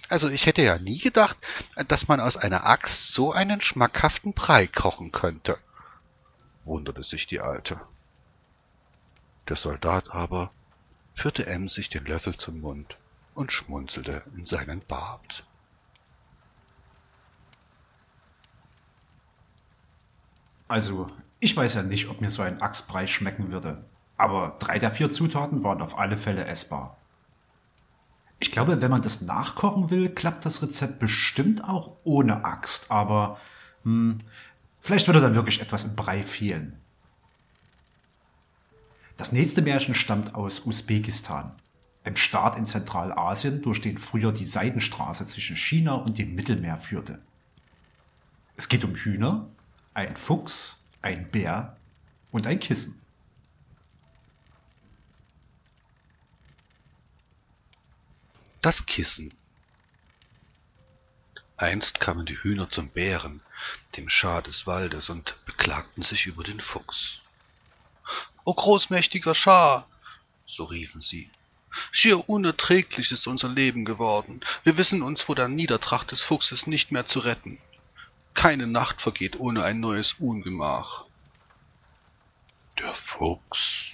Also 0.09 0.29
ich 0.29 0.45
hätte 0.45 0.61
ja 0.63 0.77
nie 0.77 0.99
gedacht, 0.99 1.37
dass 1.87 2.07
man 2.07 2.19
aus 2.19 2.37
einer 2.37 2.65
Axt 2.65 3.13
so 3.13 3.31
einen 3.31 3.61
schmackhaften 3.61 4.33
Brei 4.33 4.67
kochen 4.67 5.11
könnte, 5.11 5.57
wunderte 6.63 7.03
sich 7.03 7.27
die 7.27 7.41
Alte. 7.41 7.79
Der 9.49 9.55
Soldat 9.55 10.11
aber 10.11 10.51
führte 11.13 11.45
emsig 11.45 11.89
den 11.89 12.05
Löffel 12.05 12.37
zum 12.37 12.61
Mund 12.61 12.97
und 13.35 13.51
schmunzelte 13.51 14.23
in 14.35 14.45
seinen 14.45 14.81
Bart. 14.87 15.45
Also, 20.67 21.07
ich 21.39 21.55
weiß 21.55 21.75
ja 21.75 21.83
nicht, 21.83 22.09
ob 22.09 22.21
mir 22.21 22.29
so 22.29 22.41
ein 22.41 22.61
Achsbrei 22.61 23.05
schmecken 23.05 23.51
würde. 23.51 23.85
Aber 24.17 24.55
drei 24.59 24.79
der 24.79 24.91
vier 24.91 25.09
Zutaten 25.09 25.63
waren 25.63 25.81
auf 25.81 25.99
alle 25.99 26.17
Fälle 26.17 26.45
essbar. 26.45 26.97
Ich 28.39 28.51
glaube, 28.51 28.81
wenn 28.81 28.91
man 28.91 29.01
das 29.01 29.21
nachkochen 29.21 29.89
will, 29.89 30.09
klappt 30.09 30.45
das 30.45 30.61
Rezept 30.61 30.99
bestimmt 30.99 31.63
auch 31.63 31.97
ohne 32.03 32.45
Axt, 32.45 32.91
aber 32.91 33.37
hm, 33.83 34.17
vielleicht 34.81 35.07
würde 35.07 35.21
dann 35.21 35.35
wirklich 35.35 35.61
etwas 35.61 35.85
im 35.85 35.95
Brei 35.95 36.23
fehlen. 36.23 36.79
Das 39.17 39.31
nächste 39.31 39.61
Märchen 39.61 39.93
stammt 39.93 40.35
aus 40.35 40.65
Usbekistan, 40.65 41.53
einem 42.05 42.15
Staat 42.15 42.55
in 42.55 42.65
Zentralasien, 42.65 43.61
durch 43.61 43.81
den 43.81 43.97
früher 43.97 44.31
die 44.31 44.45
Seidenstraße 44.45 45.25
zwischen 45.25 45.55
China 45.55 45.93
und 45.93 46.17
dem 46.17 46.35
Mittelmeer 46.35 46.77
führte. 46.77 47.19
Es 48.55 48.69
geht 48.69 48.83
um 48.83 48.95
Hühner, 48.95 49.49
einen 49.93 50.15
Fuchs, 50.15 50.83
ein 51.01 51.29
Bär 51.31 51.75
und 52.31 52.45
ein 52.45 52.59
Kissen. 52.59 53.01
Das 58.61 58.85
Kissen. 58.85 59.33
Einst 61.57 61.99
kamen 61.99 62.25
die 62.25 62.37
Hühner 62.37 62.69
zum 62.69 62.89
Bären, 62.89 63.41
dem 63.95 64.09
Schar 64.09 64.41
des 64.41 64.67
Waldes, 64.67 65.09
und 65.09 65.37
beklagten 65.45 66.03
sich 66.03 66.25
über 66.25 66.43
den 66.43 66.59
Fuchs. 66.59 67.21
O 68.43 68.53
großmächtiger 68.53 69.33
Schar, 69.33 69.87
so 70.45 70.65
riefen 70.65 71.01
sie, 71.01 71.29
schier 71.91 72.29
unerträglich 72.29 73.11
ist 73.11 73.27
unser 73.27 73.49
Leben 73.49 73.85
geworden. 73.85 74.41
Wir 74.63 74.77
wissen 74.77 75.01
uns 75.01 75.21
vor 75.21 75.35
der 75.35 75.47
Niedertracht 75.47 76.11
des 76.11 76.23
Fuchses 76.23 76.67
nicht 76.67 76.91
mehr 76.91 77.05
zu 77.05 77.19
retten. 77.19 77.59
Keine 78.33 78.67
Nacht 78.67 79.01
vergeht 79.01 79.39
ohne 79.39 79.63
ein 79.63 79.79
neues 79.79 80.13
Ungemach. 80.13 81.05
Der 82.79 82.93
Fuchs, 82.93 83.91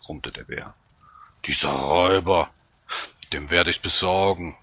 brummte 0.00 0.32
der 0.32 0.44
Bär. 0.44 0.74
Dieser 1.44 1.70
Räuber, 1.70 2.50
dem 3.32 3.50
werde 3.50 3.70
ich 3.70 3.80
besorgen. 3.80 4.56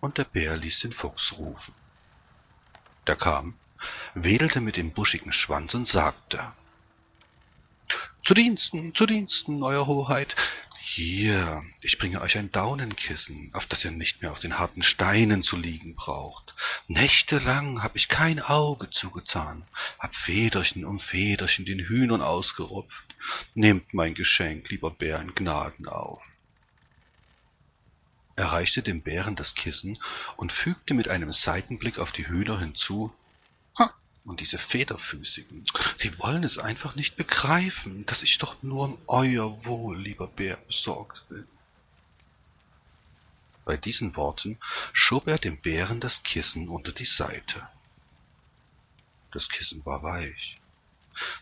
Und 0.00 0.18
der 0.18 0.24
Bär 0.24 0.56
ließ 0.56 0.80
den 0.80 0.92
Fuchs 0.92 1.34
rufen. 1.38 1.74
Der 3.06 3.16
kam, 3.16 3.54
wedelte 4.14 4.60
mit 4.60 4.76
dem 4.76 4.92
buschigen 4.92 5.32
Schwanz 5.32 5.74
und 5.74 5.86
sagte, 5.86 6.52
zu 8.24 8.34
Diensten, 8.34 8.94
zu 8.94 9.04
Diensten, 9.04 9.62
Euer 9.62 9.86
Hoheit. 9.86 10.36
Hier, 10.84 11.64
ich 11.80 11.96
bringe 11.96 12.20
euch 12.20 12.36
ein 12.36 12.50
Daunenkissen, 12.50 13.50
auf 13.52 13.66
das 13.66 13.84
ihr 13.84 13.92
nicht 13.92 14.20
mehr 14.20 14.32
auf 14.32 14.40
den 14.40 14.58
harten 14.58 14.82
Steinen 14.82 15.44
zu 15.44 15.56
liegen 15.56 15.94
braucht. 15.94 16.56
Nächtelang 16.88 17.84
hab 17.84 17.94
ich 17.94 18.08
kein 18.08 18.40
Auge 18.40 18.90
zugetan, 18.90 19.62
hab 20.00 20.16
Federchen 20.16 20.84
um 20.84 20.98
Federchen 20.98 21.64
den 21.64 21.78
Hühnern 21.78 22.20
ausgerupft. 22.20 23.14
Nehmt 23.54 23.94
mein 23.94 24.14
Geschenk, 24.14 24.70
lieber 24.70 24.90
Bär, 24.90 25.20
in 25.20 25.36
Gnaden 25.36 25.86
auf. 25.86 26.20
Er 28.34 28.46
reichte 28.46 28.82
dem 28.82 29.02
Bären 29.02 29.36
das 29.36 29.54
Kissen 29.54 29.98
und 30.36 30.50
fügte 30.50 30.94
mit 30.94 31.06
einem 31.06 31.32
Seitenblick 31.32 32.00
auf 32.00 32.10
die 32.10 32.26
Hühner 32.26 32.58
hinzu, 32.58 33.14
und 34.24 34.40
diese 34.40 34.58
Federfüßigen, 34.58 35.66
sie 35.96 36.18
wollen 36.18 36.44
es 36.44 36.58
einfach 36.58 36.94
nicht 36.94 37.16
begreifen, 37.16 38.06
dass 38.06 38.22
ich 38.22 38.38
doch 38.38 38.62
nur 38.62 38.84
um 38.84 38.98
euer 39.06 39.64
Wohl, 39.64 39.98
lieber 39.98 40.26
Bär, 40.26 40.56
besorgt 40.56 41.28
bin. 41.28 41.46
Bei 43.64 43.76
diesen 43.76 44.16
Worten 44.16 44.58
schob 44.92 45.28
er 45.28 45.38
dem 45.38 45.56
Bären 45.56 46.00
das 46.00 46.22
Kissen 46.22 46.68
unter 46.68 46.92
die 46.92 47.04
Seite. 47.04 47.68
Das 49.30 49.48
Kissen 49.48 49.84
war 49.86 50.02
weich. 50.02 50.58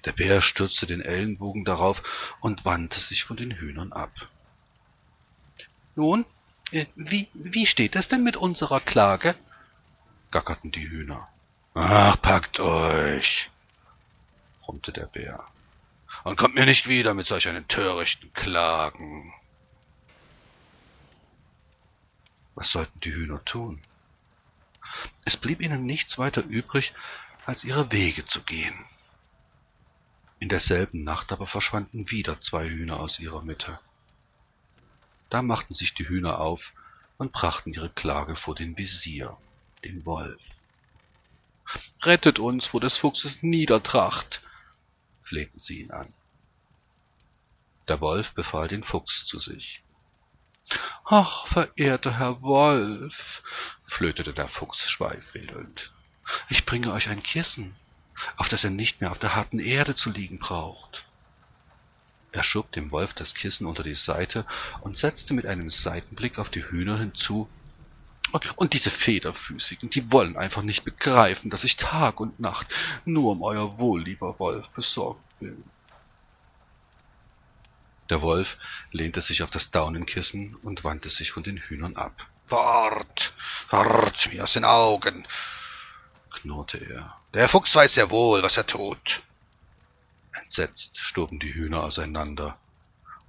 Der 0.05 0.13
Bär 0.13 0.43
stürzte 0.43 0.87
den 0.87 1.01
Ellenbogen 1.01 1.65
darauf 1.65 2.03
und 2.41 2.65
wandte 2.65 3.01
sich 3.01 3.25
von 3.25 3.37
den 3.37 3.53
Hühnern 3.53 3.93
ab. 3.93 4.13
Nun, 5.97 6.25
äh, 6.73 6.87
wie, 6.95 7.29
wie 7.35 7.67
steht 7.67 7.97
es 7.97 8.09
denn 8.09 8.23
mit 8.23 8.37
unserer 8.37 8.81
Klage? 8.81 9.35
gackerten 10.31 10.71
die 10.71 10.89
Hühner. 10.89 11.29
Ach, 11.75 12.21
packt 12.21 12.59
euch, 12.59 13.51
brummte 14.61 14.93
der 14.93 15.07
Bär. 15.07 15.45
Und 16.25 16.37
kommt 16.37 16.57
mir 16.57 16.67
nicht 16.67 16.89
wieder 16.89 17.15
mit 17.15 17.27
solch 17.27 17.47
einen 17.49 17.69
törichten 17.69 18.33
Klagen. 18.33 19.33
Was 22.57 22.73
sollten 22.73 22.99
die 23.01 23.13
Hühner 23.13 23.45
tun? 23.45 23.81
Es 25.25 25.37
blieb 25.37 25.61
ihnen 25.61 25.87
nichts 25.87 26.19
weiter 26.19 26.43
übrig, 26.43 26.93
als 27.47 27.65
ihre 27.65 27.93
Wege 27.93 28.25
zu 28.25 28.43
gehen. 28.43 28.75
In 30.41 30.49
derselben 30.49 31.05
Nacht 31.05 31.31
aber 31.33 31.47
verschwanden 31.47 32.11
wieder 32.11 32.41
zwei 32.41 32.69
Hühner 32.69 32.99
aus 32.99 33.21
ihrer 33.21 33.43
Mitte. 33.43 33.79
Da 35.29 35.43
machten 35.43 35.75
sich 35.75 35.95
die 35.95 36.09
Hühner 36.09 36.41
auf 36.41 36.73
und 37.17 37.33
brachten 37.33 37.73
ihre 37.73 37.91
Klage 37.91 38.35
vor 38.35 38.57
den 38.57 38.77
Visier, 38.77 39.37
den 39.85 40.05
Wolf. 40.05 40.60
Rettet 42.03 42.39
uns 42.39 42.67
vor 42.67 42.81
des 42.81 42.97
Fuchses 42.97 43.43
Niedertracht, 43.43 44.43
flehten 45.23 45.59
sie 45.61 45.81
ihn 45.81 45.91
an. 45.91 46.13
Der 47.89 48.01
Wolf 48.01 48.35
befahl 48.35 48.69
den 48.69 48.85
Fuchs 48.85 49.27
zu 49.27 49.39
sich. 49.39 49.83
Ach, 51.05 51.47
verehrter 51.47 52.19
Herr 52.19 52.43
Wolf, 52.43 53.43
flötete 53.85 54.33
der 54.33 54.49
Fuchs 54.49 54.91
schweifwedelnd, 54.91 55.93
ich 56.49 56.67
bringe 56.67 56.93
euch 56.93 57.09
ein 57.09 57.23
Kissen, 57.23 57.75
auf 58.37 58.49
das 58.49 58.65
ihr 58.65 58.71
nicht 58.71 59.01
mehr 59.01 59.11
auf 59.11 59.19
der 59.19 59.35
harten 59.35 59.59
Erde 59.59 59.95
zu 59.95 60.11
liegen 60.11 60.39
braucht. 60.39 61.07
Er 62.33 62.43
schob 62.45 62.71
dem 62.73 62.93
Wolf 62.93 63.15
das 63.15 63.35
Kissen 63.35 63.67
unter 63.67 63.83
die 63.83 63.97
Seite 63.97 64.47
und 64.83 64.97
setzte 64.97 65.35
mit 65.35 65.47
einem 65.47 65.71
Seitenblick 65.71 66.39
auf 66.39 66.51
die 66.51 66.65
Hühner 66.65 66.99
hinzu, 66.99 67.49
und 68.57 68.73
diese 68.73 68.91
Federfüßigen, 68.91 69.91
die 69.91 70.13
wollen 70.13 70.37
einfach 70.37 70.63
nicht 70.63 70.85
begreifen, 70.85 71.51
dass 71.51 71.65
ich 71.65 71.77
Tag 71.77 72.21
und 72.21 72.41
Nacht 72.41 72.67
nur 73.05 73.33
um 73.33 73.43
euer 73.43 73.79
Wohl, 73.79 74.03
lieber 74.03 74.39
Wolf, 74.39 74.71
besorgt 74.71 75.21
bin. 75.39 75.65
Der 78.11 78.23
Wolf 78.23 78.59
lehnte 78.91 79.23
sich 79.23 79.43
auf 79.43 79.51
das 79.51 79.71
Daunenkissen 79.71 80.57
und 80.63 80.83
wandte 80.83 81.09
sich 81.09 81.31
von 81.31 81.45
den 81.45 81.59
Hühnern 81.59 81.97
ab. 81.97 82.27
Wart, 82.47 83.33
wart 83.71 84.33
mir 84.33 84.43
aus 84.43 84.55
den 84.55 84.65
Augen, 84.65 85.27
knurrte 86.31 86.79
er. 86.79 87.17
Der 87.33 87.49
Fuchs 87.49 87.75
weiß 87.75 87.95
sehr 87.95 88.11
wohl, 88.11 88.43
was 88.43 88.57
er 88.57 88.67
tut. 88.67 89.23
Entsetzt 90.43 90.99
stoben 90.99 91.39
die 91.39 91.55
Hühner 91.55 91.85
auseinander 91.85 92.59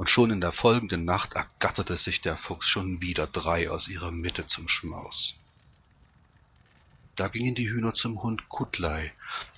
und 0.02 0.10
schon 0.10 0.32
in 0.32 0.42
der 0.42 0.52
folgenden 0.52 1.06
Nacht 1.06 1.34
ergatterte 1.34 1.96
sich 1.96 2.22
der 2.22 2.36
Fuchs 2.36 2.68
schon 2.68 3.02
wieder 3.02 3.28
drei 3.28 3.70
aus 3.70 3.88
ihrer 3.88 4.10
Mitte 4.10 4.48
zum 4.48 4.68
Schmaus. 4.68 5.36
Da 7.16 7.28
gingen 7.28 7.54
die 7.54 7.70
Hühner 7.70 7.94
zum 7.94 8.24
Hund 8.24 8.50
Kutlei 8.50 9.14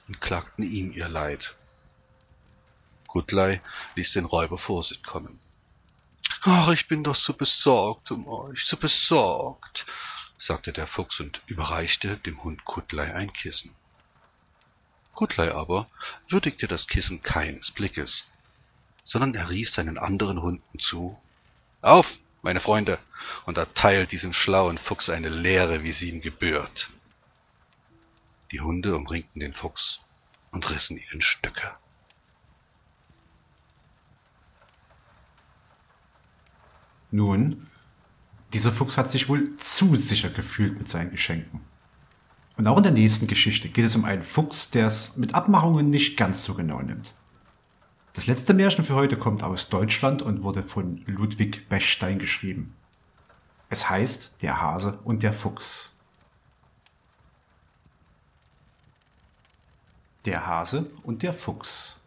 und 0.09 0.19
klagten 0.19 0.69
ihm 0.69 0.91
ihr 0.91 1.07
Leid. 1.07 1.55
Kutlei 3.07 3.61
ließ 3.95 4.11
den 4.11 4.25
Räuber 4.25 4.57
vor 4.57 4.83
sich 4.83 5.01
kommen. 5.01 5.39
Ach, 6.41 6.73
ich 6.73 6.89
bin 6.89 7.05
doch 7.05 7.15
so 7.15 7.31
besorgt 7.31 8.11
um 8.11 8.27
euch, 8.27 8.65
so 8.65 8.75
besorgt, 8.75 9.85
sagte 10.37 10.73
der 10.73 10.87
Fuchs 10.87 11.21
und 11.21 11.41
überreichte 11.45 12.17
dem 12.17 12.43
Hund 12.43 12.65
Kutlei 12.65 13.15
ein 13.15 13.31
Kissen. 13.31 13.73
Kutlei 15.13 15.55
aber 15.55 15.89
würdigte 16.27 16.67
das 16.67 16.87
Kissen 16.87 17.21
keines 17.21 17.71
Blickes 17.71 18.27
sondern 19.05 19.35
er 19.35 19.49
rief 19.49 19.69
seinen 19.69 19.97
anderen 19.97 20.41
Hunden 20.41 20.79
zu 20.79 21.17
Auf, 21.81 22.19
meine 22.41 22.59
Freunde, 22.59 22.97
und 23.45 23.57
erteilt 23.57 24.11
diesem 24.11 24.33
schlauen 24.33 24.77
Fuchs 24.77 25.09
eine 25.09 25.29
Lehre, 25.29 25.83
wie 25.83 25.91
sie 25.91 26.09
ihm 26.09 26.21
gebührt. 26.21 26.89
Die 28.51 28.61
Hunde 28.61 28.95
umringten 28.95 29.39
den 29.39 29.53
Fuchs 29.53 30.01
und 30.51 30.69
rissen 30.69 30.97
ihn 30.97 31.07
in 31.11 31.21
Stücke. 31.21 31.75
Nun, 37.11 37.69
dieser 38.53 38.71
Fuchs 38.71 38.97
hat 38.97 39.11
sich 39.11 39.29
wohl 39.29 39.55
zu 39.57 39.95
sicher 39.95 40.29
gefühlt 40.29 40.77
mit 40.77 40.89
seinen 40.89 41.11
Geschenken. 41.11 41.61
Und 42.55 42.67
auch 42.67 42.77
in 42.77 42.83
der 42.83 42.91
nächsten 42.91 43.27
Geschichte 43.27 43.69
geht 43.69 43.85
es 43.85 43.95
um 43.95 44.05
einen 44.05 44.23
Fuchs, 44.23 44.69
der 44.69 44.85
es 44.85 45.17
mit 45.17 45.33
Abmachungen 45.33 45.89
nicht 45.89 46.17
ganz 46.17 46.43
so 46.43 46.53
genau 46.53 46.81
nimmt. 46.81 47.13
Das 48.13 48.27
letzte 48.27 48.53
Märchen 48.53 48.85
für 48.85 48.93
heute 48.93 49.17
kommt 49.17 49.41
aus 49.43 49.69
Deutschland 49.69 50.21
und 50.21 50.43
wurde 50.43 50.61
von 50.61 51.03
Ludwig 51.07 51.67
Bechstein 51.67 52.19
geschrieben. 52.19 52.75
Es 53.69 53.89
heißt 53.89 54.35
Der 54.43 54.61
Hase 54.61 54.99
und 55.03 55.23
der 55.23 55.33
Fuchs. 55.33 55.95
Der 60.25 60.45
Hase 60.45 60.91
und 61.01 61.23
der 61.23 61.33
Fuchs. 61.33 61.99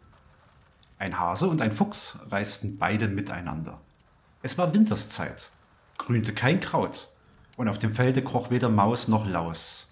Ein 0.97 1.19
Hase 1.19 1.49
und 1.49 1.61
ein 1.61 1.73
Fuchs 1.73 2.17
reisten 2.29 2.77
beide 2.77 3.09
miteinander. 3.09 3.81
Es 4.41 4.57
war 4.57 4.73
Winterszeit, 4.73 5.51
grünte 5.97 6.33
kein 6.33 6.61
Kraut, 6.61 7.11
und 7.57 7.67
auf 7.67 7.79
dem 7.79 7.93
Felde 7.93 8.23
kroch 8.23 8.49
weder 8.49 8.69
Maus 8.69 9.09
noch 9.09 9.27
Laus. 9.27 9.89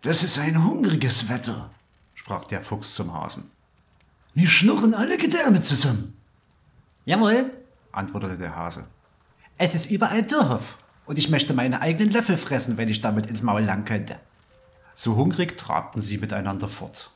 Das 0.00 0.22
ist 0.22 0.38
ein 0.38 0.64
hungriges 0.64 1.28
Wetter, 1.28 1.70
sprach 2.14 2.44
der 2.44 2.62
Fuchs 2.62 2.94
zum 2.94 3.12
Hasen. 3.12 3.52
Wir 4.36 4.48
schnurren 4.48 4.92
alle 4.92 5.16
Gedärme 5.16 5.62
zusammen. 5.62 6.14
Jawohl, 7.06 7.50
antwortete 7.90 8.36
der 8.36 8.54
Hase. 8.54 8.86
Es 9.56 9.74
ist 9.74 9.90
überall 9.90 10.24
Dürrhoff 10.24 10.76
und 11.06 11.18
ich 11.18 11.30
möchte 11.30 11.54
meine 11.54 11.80
eigenen 11.80 12.12
Löffel 12.12 12.36
fressen, 12.36 12.76
wenn 12.76 12.90
ich 12.90 13.00
damit 13.00 13.24
ins 13.28 13.40
Maul 13.40 13.62
lang 13.62 13.86
könnte. 13.86 14.20
So 14.94 15.16
hungrig 15.16 15.56
trabten 15.56 16.02
sie 16.02 16.18
miteinander 16.18 16.68
fort. 16.68 17.12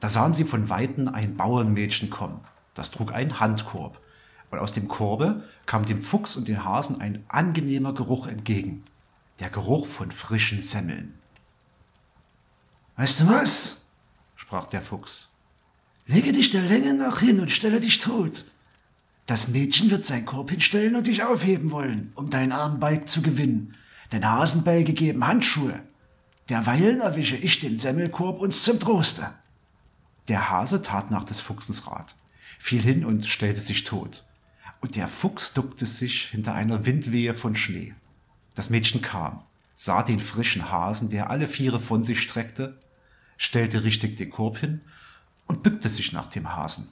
Da 0.00 0.10
sahen 0.10 0.34
sie 0.34 0.44
von 0.44 0.68
Weitem 0.68 1.08
ein 1.08 1.38
Bauernmädchen 1.38 2.10
kommen. 2.10 2.42
Das 2.74 2.90
trug 2.90 3.14
einen 3.14 3.40
Handkorb. 3.40 3.98
Und 4.50 4.58
aus 4.58 4.74
dem 4.74 4.88
Korbe 4.88 5.44
kam 5.64 5.86
dem 5.86 6.02
Fuchs 6.02 6.36
und 6.36 6.48
den 6.48 6.66
Hasen 6.66 7.00
ein 7.00 7.24
angenehmer 7.28 7.94
Geruch 7.94 8.26
entgegen. 8.26 8.84
Der 9.40 9.48
Geruch 9.48 9.86
von 9.86 10.10
frischen 10.10 10.60
Semmeln. 10.60 11.14
Weißt 12.96 13.20
du 13.20 13.28
was? 13.28 13.86
sprach 14.36 14.66
der 14.66 14.82
Fuchs. 14.82 15.27
Lege 16.10 16.32
dich 16.32 16.50
der 16.50 16.62
Länge 16.62 16.94
nach 16.94 17.20
hin 17.20 17.38
und 17.38 17.50
stelle 17.50 17.80
dich 17.80 17.98
tot. 17.98 18.46
Das 19.26 19.48
Mädchen 19.48 19.90
wird 19.90 20.04
seinen 20.04 20.24
Korb 20.24 20.48
hinstellen 20.48 20.96
und 20.96 21.06
dich 21.06 21.22
aufheben 21.22 21.70
wollen, 21.70 22.12
um 22.14 22.30
deinen 22.30 22.50
armen 22.50 22.80
Balg 22.80 23.10
zu 23.10 23.20
gewinnen. 23.20 23.74
Denn 24.10 24.26
Hasenbälge 24.26 24.94
geben 24.94 25.26
Handschuhe. 25.26 25.82
Derweilen 26.48 27.02
erwische 27.02 27.36
ich 27.36 27.60
den 27.60 27.76
Semmelkorb 27.76 28.40
uns 28.40 28.64
zum 28.64 28.80
Troste. 28.80 29.34
Der 30.28 30.48
Hase 30.48 30.80
tat 30.80 31.10
nach 31.10 31.24
des 31.24 31.40
Fuchsens 31.40 31.86
Rat, 31.86 32.16
fiel 32.58 32.80
hin 32.80 33.04
und 33.04 33.26
stellte 33.26 33.60
sich 33.60 33.84
tot. 33.84 34.24
Und 34.80 34.96
der 34.96 35.08
Fuchs 35.08 35.52
duckte 35.52 35.84
sich 35.84 36.28
hinter 36.28 36.54
einer 36.54 36.86
Windwehe 36.86 37.34
von 37.34 37.54
Schnee. 37.54 37.94
Das 38.54 38.70
Mädchen 38.70 39.02
kam, 39.02 39.42
sah 39.76 40.02
den 40.02 40.20
frischen 40.20 40.70
Hasen, 40.70 41.10
der 41.10 41.28
alle 41.28 41.46
Viere 41.46 41.80
von 41.80 42.02
sich 42.02 42.22
streckte, 42.22 42.80
stellte 43.36 43.84
richtig 43.84 44.16
den 44.16 44.30
Korb 44.30 44.56
hin 44.56 44.80
und 45.48 45.62
bückte 45.62 45.88
sich 45.88 46.12
nach 46.12 46.28
dem 46.28 46.54
Hasen. 46.54 46.88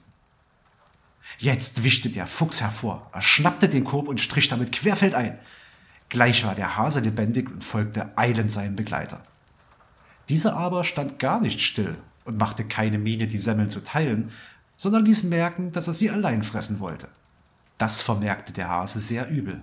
Jetzt 1.37 1.83
wischte 1.83 2.09
der 2.09 2.27
Fuchs 2.27 2.61
hervor, 2.61 3.09
er 3.13 3.21
schnappte 3.21 3.69
den 3.69 3.83
Korb 3.83 4.07
und 4.07 4.19
strich 4.19 4.47
damit 4.47 4.71
querfeldein. 4.71 5.37
Gleich 6.09 6.45
war 6.45 6.55
der 6.55 6.77
Hase 6.77 6.99
lebendig 6.99 7.49
und 7.49 7.63
folgte 7.63 8.17
eilend 8.17 8.51
seinem 8.51 8.75
Begleiter. 8.75 9.23
Dieser 10.29 10.55
aber 10.55 10.83
stand 10.83 11.19
gar 11.19 11.39
nicht 11.39 11.61
still 11.61 11.97
und 12.25 12.37
machte 12.37 12.65
keine 12.65 12.97
Miene, 12.97 13.27
die 13.27 13.37
Semmeln 13.37 13.69
zu 13.69 13.81
teilen, 13.83 14.31
sondern 14.75 15.05
ließ 15.05 15.23
merken, 15.23 15.71
dass 15.71 15.87
er 15.87 15.93
sie 15.93 16.09
allein 16.09 16.43
fressen 16.43 16.79
wollte. 16.79 17.07
Das 17.77 18.01
vermerkte 18.01 18.53
der 18.53 18.69
Hase 18.69 18.99
sehr 18.99 19.29
übel. 19.29 19.61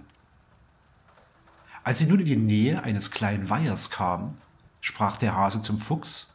Als 1.83 1.99
sie 1.99 2.07
nun 2.07 2.21
in 2.21 2.27
die 2.27 2.37
Nähe 2.37 2.83
eines 2.83 3.11
kleinen 3.11 3.51
Weihers 3.51 3.91
kamen, 3.91 4.39
sprach 4.81 5.17
der 5.17 5.37
Hase 5.37 5.61
zum 5.61 5.79
Fuchs 5.79 6.34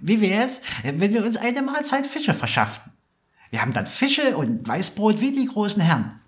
wie 0.00 0.20
wär's, 0.20 0.60
wenn 0.82 1.12
wir 1.12 1.24
uns 1.24 1.36
eine 1.36 1.62
Mahlzeit 1.62 2.06
Fische 2.06 2.34
verschafften? 2.34 2.92
Wir 3.50 3.62
haben 3.62 3.72
dann 3.72 3.86
Fische 3.86 4.36
und 4.36 4.66
Weißbrot 4.66 5.20
wie 5.20 5.32
die 5.32 5.46
großen 5.46 5.80
Herren. 5.82 6.20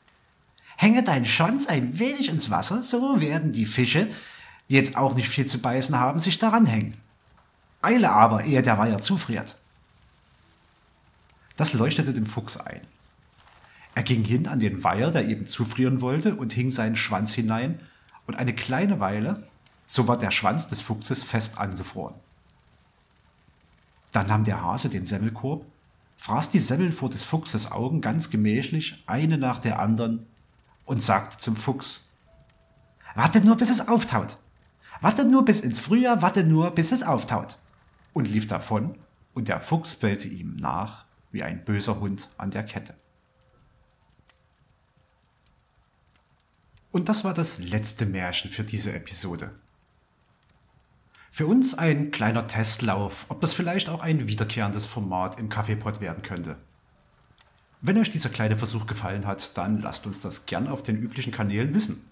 Hänge 0.76 1.02
deinen 1.02 1.26
Schwanz 1.26 1.66
ein 1.66 1.98
wenig 1.98 2.28
ins 2.28 2.50
Wasser, 2.50 2.82
so 2.82 3.20
werden 3.20 3.52
die 3.52 3.66
Fische, 3.66 4.08
die 4.70 4.76
jetzt 4.76 4.96
auch 4.96 5.14
nicht 5.14 5.28
viel 5.28 5.46
zu 5.46 5.58
beißen 5.58 5.98
haben, 5.98 6.18
sich 6.18 6.38
daran 6.38 6.66
hängen. 6.66 6.96
Eile 7.82 8.10
aber, 8.10 8.44
ehe 8.44 8.62
der 8.62 8.78
Weiher 8.78 9.00
zufriert. 9.00 9.56
Das 11.56 11.74
leuchtete 11.74 12.14
dem 12.14 12.26
Fuchs 12.26 12.56
ein. 12.56 12.80
Er 13.94 14.02
ging 14.02 14.24
hin 14.24 14.46
an 14.46 14.60
den 14.60 14.82
Weiher, 14.82 15.10
der 15.10 15.28
eben 15.28 15.46
zufrieren 15.46 16.00
wollte, 16.00 16.34
und 16.36 16.52
hing 16.52 16.70
seinen 16.70 16.96
Schwanz 16.96 17.34
hinein, 17.34 17.80
und 18.26 18.36
eine 18.36 18.54
kleine 18.54 19.00
Weile, 19.00 19.46
so 19.86 20.06
war 20.06 20.16
der 20.16 20.30
Schwanz 20.30 20.68
des 20.68 20.80
Fuchses 20.80 21.24
fest 21.24 21.58
angefroren. 21.58 22.14
Dann 24.12 24.26
nahm 24.26 24.44
der 24.44 24.62
Hase 24.62 24.88
den 24.88 25.06
Semmelkorb, 25.06 25.64
fraß 26.16 26.50
die 26.50 26.58
Semmel 26.58 26.92
vor 26.92 27.10
des 27.10 27.24
Fuchses 27.24 27.70
Augen 27.70 28.00
ganz 28.00 28.30
gemächlich, 28.30 29.02
eine 29.06 29.38
nach 29.38 29.58
der 29.58 29.78
anderen, 29.78 30.26
und 30.84 31.02
sagte 31.02 31.36
zum 31.38 31.56
Fuchs, 31.56 32.10
Warte 33.14 33.40
nur, 33.40 33.56
bis 33.56 33.70
es 33.70 33.88
auftaut. 33.88 34.36
Warte 35.00 35.24
nur 35.24 35.44
bis 35.44 35.60
ins 35.60 35.80
Frühjahr, 35.80 36.22
warte 36.22 36.44
nur, 36.44 36.70
bis 36.72 36.92
es 36.92 37.02
auftaut. 37.02 37.58
Und 38.12 38.28
lief 38.28 38.46
davon, 38.46 38.96
und 39.34 39.48
der 39.48 39.60
Fuchs 39.60 39.96
bellte 39.96 40.28
ihm 40.28 40.56
nach 40.56 41.04
wie 41.32 41.42
ein 41.42 41.64
böser 41.64 42.00
Hund 42.00 42.28
an 42.36 42.50
der 42.50 42.64
Kette. 42.64 42.94
Und 46.92 47.08
das 47.08 47.22
war 47.24 47.34
das 47.34 47.58
letzte 47.58 48.04
Märchen 48.04 48.50
für 48.50 48.64
diese 48.64 48.92
Episode. 48.92 49.52
Für 51.32 51.46
uns 51.46 51.78
ein 51.78 52.10
kleiner 52.10 52.48
Testlauf, 52.48 53.26
ob 53.28 53.40
das 53.40 53.52
vielleicht 53.52 53.88
auch 53.88 54.00
ein 54.00 54.26
wiederkehrendes 54.26 54.84
Format 54.84 55.38
im 55.38 55.48
Kaffeepot 55.48 56.00
werden 56.00 56.22
könnte. 56.22 56.56
Wenn 57.80 57.98
euch 57.98 58.10
dieser 58.10 58.28
kleine 58.28 58.58
Versuch 58.58 58.86
gefallen 58.86 59.26
hat, 59.26 59.56
dann 59.56 59.80
lasst 59.80 60.06
uns 60.06 60.20
das 60.20 60.46
gern 60.46 60.66
auf 60.66 60.82
den 60.82 60.96
üblichen 60.96 61.32
Kanälen 61.32 61.74
wissen. 61.74 62.04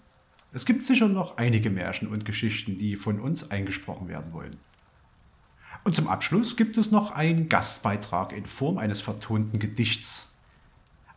Es 0.51 0.65
gibt 0.65 0.83
sicher 0.83 1.07
noch 1.07 1.37
einige 1.37 1.69
Märchen 1.69 2.07
und 2.07 2.25
Geschichten, 2.25 2.77
die 2.77 2.95
von 2.95 3.19
uns 3.19 3.51
eingesprochen 3.51 4.07
werden 4.07 4.33
wollen. 4.33 4.55
Und 5.83 5.95
zum 5.95 6.07
Abschluss 6.07 6.55
gibt 6.55 6.77
es 6.77 6.89
noch 6.89 7.11
einen 7.11 7.49
Gastbeitrag 7.49 8.33
in 8.33 8.45
Form 8.45 8.77
eines 8.77 9.01
vertonten 9.01 9.59
Gedichts. 9.59 10.31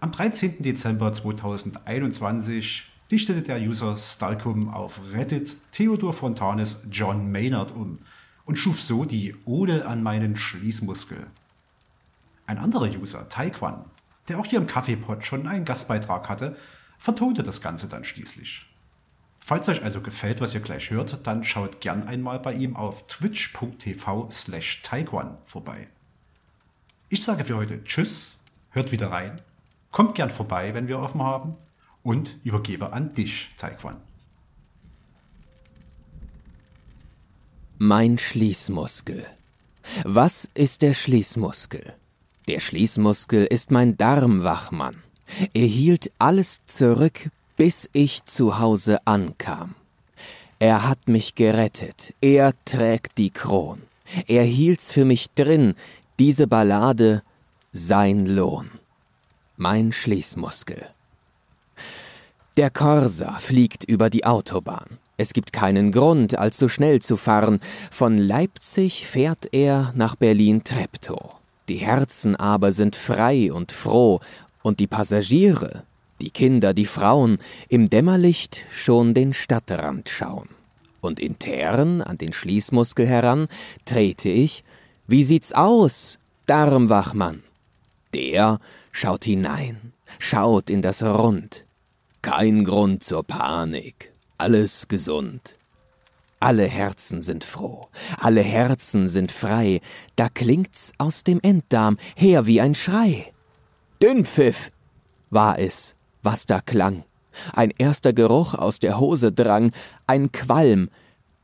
Am 0.01 0.11
13. 0.11 0.61
Dezember 0.61 1.13
2021 1.13 2.92
dichtete 3.13 3.43
der 3.43 3.61
User 3.61 3.95
Stalkum 3.99 4.71
auf 4.71 4.99
Reddit 5.13 5.59
Theodor 5.71 6.15
Fontanes 6.15 6.83
John 6.91 7.31
Maynard 7.31 7.71
um 7.71 7.99
und 8.47 8.57
schuf 8.57 8.81
so 8.81 9.05
die 9.05 9.37
Ode 9.45 9.87
an 9.87 10.03
meinen 10.03 10.35
Schließmuskel. 10.35 11.27
Ein 12.47 12.57
anderer 12.57 12.89
User, 12.89 13.29
Taekwon, 13.29 13.85
der 14.29 14.39
auch 14.39 14.47
hier 14.47 14.59
im 14.59 14.67
Kaffeepot 14.67 15.23
schon 15.23 15.47
einen 15.47 15.67
Gastbeitrag 15.67 16.31
hatte, 16.31 16.57
vertonte 16.97 17.43
das 17.43 17.61
Ganze 17.61 17.87
dann 17.87 18.05
schließlich. 18.05 18.65
Falls 19.41 19.69
euch 19.69 19.83
also 19.83 20.01
gefällt, 20.01 20.41
was 20.41 20.55
ihr 20.55 20.61
gleich 20.61 20.91
hört, 20.91 21.27
dann 21.27 21.45
schaut 21.45 21.83
gern 21.83 22.09
einmal 22.09 22.39
bei 22.39 22.55
ihm 22.55 22.77
auf 22.77 23.07
twitch.tv 23.09 24.31
slash 24.31 24.81
taekwon 24.81 25.37
vorbei. 25.45 25.89
Ich 27.11 27.23
sage 27.23 27.45
für 27.45 27.57
heute 27.57 27.85
Tschüss, 27.85 28.39
hört 28.71 28.91
wieder 28.91 29.11
rein, 29.11 29.43
kommt 29.91 30.15
gern 30.15 30.31
vorbei, 30.31 30.73
wenn 30.73 30.89
wir 30.89 30.99
offen 30.99 31.23
haben 31.23 31.59
und 32.03 32.39
übergebe 32.45 32.93
an 32.93 33.15
dich, 33.15 33.51
Taekwon. 33.57 33.97
Mein 37.79 38.19
Schließmuskel. 38.19 39.27
Was 40.05 40.49
ist 40.55 40.83
der 40.83 40.95
Schließmuskel? 40.95 41.95
Der 42.49 42.61
Schließmuskel 42.61 43.45
ist 43.45 43.71
mein 43.71 43.97
Darmwachmann. 43.97 45.03
Er 45.53 45.67
hielt 45.67 46.13
alles 46.19 46.61
zurück, 46.67 47.31
bis 47.57 47.89
ich 47.93 48.25
zu 48.25 48.59
Hause 48.59 49.05
ankam. 49.07 49.75
Er 50.59 50.89
hat 50.89 51.09
mich 51.09 51.35
gerettet, 51.35 52.15
er 52.21 52.53
trägt 52.65 53.19
die 53.19 53.31
Kron. 53.31 53.83
Er 54.27 54.45
hielt's 54.45 54.93
für 54.93 55.05
mich 55.05 55.31
drin, 55.33 55.75
diese 56.19 56.47
Ballade, 56.47 57.23
sein 57.73 58.27
Lohn. 58.27 58.71
Mein 59.57 59.93
Schließmuskel. 59.93 60.87
Der 62.59 62.69
Corsa 62.69 63.39
fliegt 63.39 63.85
über 63.85 64.11
die 64.11 64.27
Autobahn. 64.27 64.99
Es 65.17 65.33
gibt 65.33 65.55
keinen 65.55 65.91
Grund, 65.91 66.37
allzu 66.37 66.69
schnell 66.69 67.01
zu 67.01 67.17
fahren. 67.17 67.61
Von 67.91 68.19
Leipzig 68.19 69.07
fährt 69.07 69.49
er 69.53 69.93
nach 69.97 70.17
Berlin-Treptow. 70.17 71.35
Die 71.69 71.77
Herzen 71.77 72.37
aber 72.37 72.73
sind 72.73 72.95
frei 72.95 73.51
und 73.51 73.73
froh, 73.73 74.21
und 74.63 74.81
die 74.81 74.87
Passagiere, 74.87 75.85
die 76.21 76.31
Kinder, 76.31 76.75
die 76.75 76.85
Frauen, 76.85 77.39
im 77.69 77.89
Dämmerlicht 77.89 78.61
schon 78.71 79.15
den 79.15 79.33
Stadtrand 79.33 80.11
schauen. 80.11 80.51
Und 81.01 81.21
intern 81.21 82.03
an 82.03 82.19
den 82.19 82.35
Schließmuskel 82.35 83.07
heran 83.07 83.49
trete 83.87 84.29
ich, 84.29 84.63
wie 85.07 85.25
sieht's 85.25 85.53
aus, 85.53 86.19
Darmwachmann? 86.47 87.43
Der 88.13 88.61
schaut 88.93 89.25
hinein, 89.25 89.95
schaut 90.19 90.69
in 90.69 90.83
das 90.83 91.03
Rund, 91.03 91.65
kein 92.23 92.65
Grund 92.65 93.05
zur 93.05 93.25
Panik. 93.25 94.13
Alles 94.39 94.89
gesund. 94.89 95.57
Alle 96.41 96.65
Herzen 96.67 97.23
sind 97.23 97.45
froh, 97.45 97.87
alle 98.19 98.43
Herzen 98.43 99.09
sind 99.09 99.31
frei, 99.31 99.81
da 100.17 100.29
klingt's 100.29 100.93
aus 100.99 101.23
dem 101.23 101.39
Enddarm 101.41 101.99
her 102.17 102.47
wie 102.47 102.61
ein 102.61 102.75
Schrei. 102.75 103.33
Dünnpfiff 104.03 104.73
war 105.31 105.61
es, 105.61 105.95
was 106.25 106.47
da 106.47 106.61
klang. 106.61 107.05
Ein 107.53 107.73
erster 107.79 108.13
Geruch 108.13 108.55
aus 108.55 108.81
der 108.81 108.99
Hose 108.99 109.31
drang, 109.31 109.71
ein 110.09 110.33
Qualm, 110.33 110.91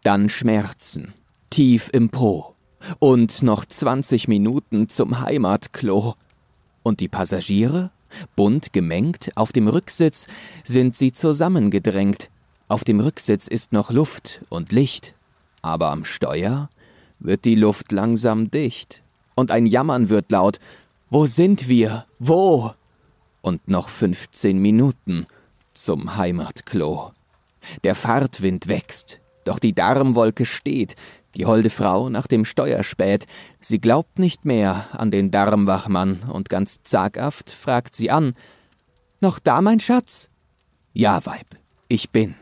dann 0.03 0.29
Schmerzen, 0.29 1.15
tief 1.49 1.91
im 1.93 2.11
Po. 2.11 2.57
Und 2.99 3.43
noch 3.43 3.65
zwanzig 3.67 4.27
Minuten 4.27 4.89
zum 4.89 5.21
Heimatklo. 5.21 6.15
Und 6.83 6.99
die 6.99 7.09
Passagiere? 7.09 7.91
Bunt 8.37 8.73
gemengt, 8.73 9.31
auf 9.35 9.53
dem 9.53 9.69
Rücksitz 9.69 10.27
sind 10.65 10.97
sie 10.97 11.13
zusammengedrängt. 11.13 12.31
Auf 12.69 12.85
dem 12.85 13.01
Rücksitz 13.01 13.47
ist 13.47 13.73
noch 13.73 13.91
Luft 13.91 14.43
und 14.49 14.73
Licht, 14.73 15.15
aber 15.63 15.91
am 15.91 16.05
Steuer 16.05 16.69
wird 17.19 17.45
die 17.45 17.55
Luft 17.55 17.93
langsam 17.93 18.51
dicht. 18.51 19.03
Und 19.35 19.51
ein 19.51 19.67
Jammern 19.67 20.09
wird 20.09 20.31
laut. 20.31 20.61
Wo 21.11 21.27
sind 21.27 21.69
wir? 21.69 22.07
Wo? 22.19 22.75
Und 23.41 23.69
noch 23.69 23.89
fünfzehn 23.89 24.59
Minuten 24.59 25.27
zum 25.73 26.17
Heimatklo. 26.17 27.13
Der 27.85 27.95
Fahrtwind 27.95 28.69
wächst, 28.69 29.21
doch 29.45 29.59
die 29.59 29.73
Darmwolke 29.73 30.45
steht, 30.45 30.97
die 31.39 31.47
holde 31.47 31.71
Frau 31.71 32.11
nach 32.11 32.27
dem 32.27 32.45
Steuer 32.45 32.83
spät. 32.83 33.27
Sie 33.61 33.79
glaubt 33.79 34.19
nicht 34.19 34.45
mehr 34.45 34.89
an 34.93 35.11
den 35.11 35.31
Darmwachmann 35.31 36.21
und 36.31 36.49
ganz 36.49 36.81
zaghaft 36.83 37.51
fragt 37.51 37.97
sie 37.97 38.11
an: 38.11 38.35
Noch 39.21 39.39
da, 39.39 39.63
mein 39.63 39.81
Schatz? 39.81 40.29
Ja, 40.93 41.25
Weib, 41.25 41.47
ich 41.87 42.11
bin. 42.11 42.35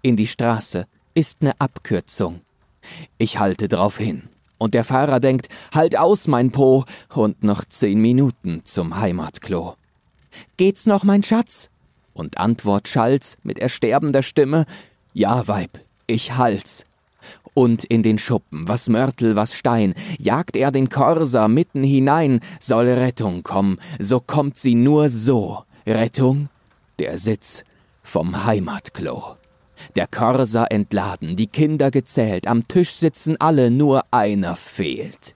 In 0.00 0.16
die 0.16 0.28
Straße 0.28 0.86
ist 1.14 1.42
ne 1.42 1.52
Abkürzung. 1.58 2.40
Ich 3.18 3.40
halte 3.40 3.66
drauf 3.68 3.98
hin. 3.98 4.28
Und 4.58 4.74
der 4.74 4.84
Fahrer 4.84 5.20
denkt, 5.20 5.48
halt 5.72 5.96
aus, 5.96 6.26
mein 6.26 6.50
Po, 6.50 6.84
und 7.14 7.44
noch 7.44 7.64
zehn 7.64 8.00
Minuten 8.00 8.64
zum 8.64 8.98
Heimatklo. 8.98 9.76
Geht's 10.56 10.86
noch, 10.86 11.04
mein 11.04 11.22
Schatz? 11.22 11.70
Und 12.12 12.38
Antwort 12.38 12.88
schallt's 12.88 13.38
mit 13.42 13.58
ersterbender 13.60 14.22
Stimme, 14.22 14.66
ja, 15.12 15.46
Weib, 15.46 15.80
ich 16.08 16.36
halt's. 16.36 16.87
Und 17.54 17.84
in 17.84 18.02
den 18.02 18.18
Schuppen, 18.18 18.68
was 18.68 18.88
Mörtel, 18.88 19.34
was 19.34 19.54
Stein, 19.54 19.94
jagt 20.18 20.56
er 20.56 20.70
den 20.70 20.88
Korser 20.88 21.48
mitten 21.48 21.82
hinein, 21.82 22.40
soll 22.60 22.88
Rettung 22.88 23.42
kommen, 23.42 23.78
so 23.98 24.20
kommt 24.20 24.56
sie 24.56 24.74
nur 24.74 25.08
so. 25.08 25.64
Rettung? 25.86 26.48
Der 26.98 27.18
Sitz 27.18 27.64
vom 28.02 28.44
Heimatklo. 28.44 29.36
Der 29.96 30.06
Korser 30.06 30.70
entladen, 30.70 31.36
die 31.36 31.46
Kinder 31.46 31.90
gezählt, 31.90 32.46
am 32.46 32.66
Tisch 32.66 32.92
sitzen 32.92 33.36
alle, 33.40 33.70
nur 33.70 34.04
einer 34.10 34.56
fehlt. 34.56 35.34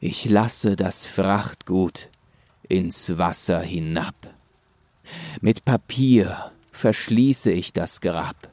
Ich 0.00 0.24
lasse 0.24 0.76
das 0.76 1.04
Frachtgut 1.04 2.08
ins 2.68 3.18
Wasser 3.18 3.60
hinab. 3.60 4.14
Mit 5.40 5.64
Papier 5.64 6.52
verschließe 6.72 7.50
ich 7.50 7.72
das 7.72 8.00
Grab 8.00 8.50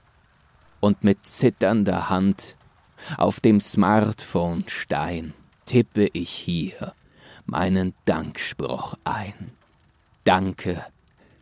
und 0.80 1.04
mit 1.04 1.26
zitternder 1.26 2.10
Hand 2.10 2.58
auf 3.18 3.40
dem 3.40 3.60
Smartphone-Stein 3.60 5.34
tippe 5.66 6.08
ich 6.14 6.32
hier 6.32 6.94
meinen 7.46 7.94
Dankspruch 8.06 8.96
ein. 9.04 9.52
Danke, 10.24 10.84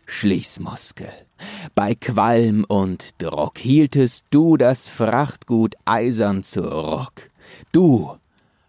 Schließmuskel. 0.05 1.11
Bei 1.73 1.95
Qualm 1.95 2.63
und 2.67 3.21
Druck 3.21 3.57
hieltest 3.57 4.25
du 4.29 4.57
das 4.57 4.87
Frachtgut 4.87 5.75
eisern 5.85 6.43
zurück. 6.43 7.31
Du 7.71 8.17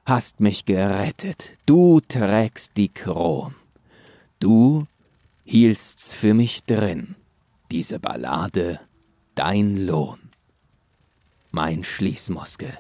hast 0.04 0.40
mich 0.40 0.64
gerettet, 0.64 1.52
du 1.66 2.00
trägst 2.00 2.72
die 2.76 2.88
Kron. 2.88 3.54
Du 4.40 4.86
hielt's 5.44 6.12
für 6.12 6.34
mich 6.34 6.64
drin, 6.64 7.16
Diese 7.70 7.98
Ballade 7.98 8.80
dein 9.34 9.86
Lohn. 9.86 10.25
Mein 11.50 11.84
Schließmuskel. 11.84 12.76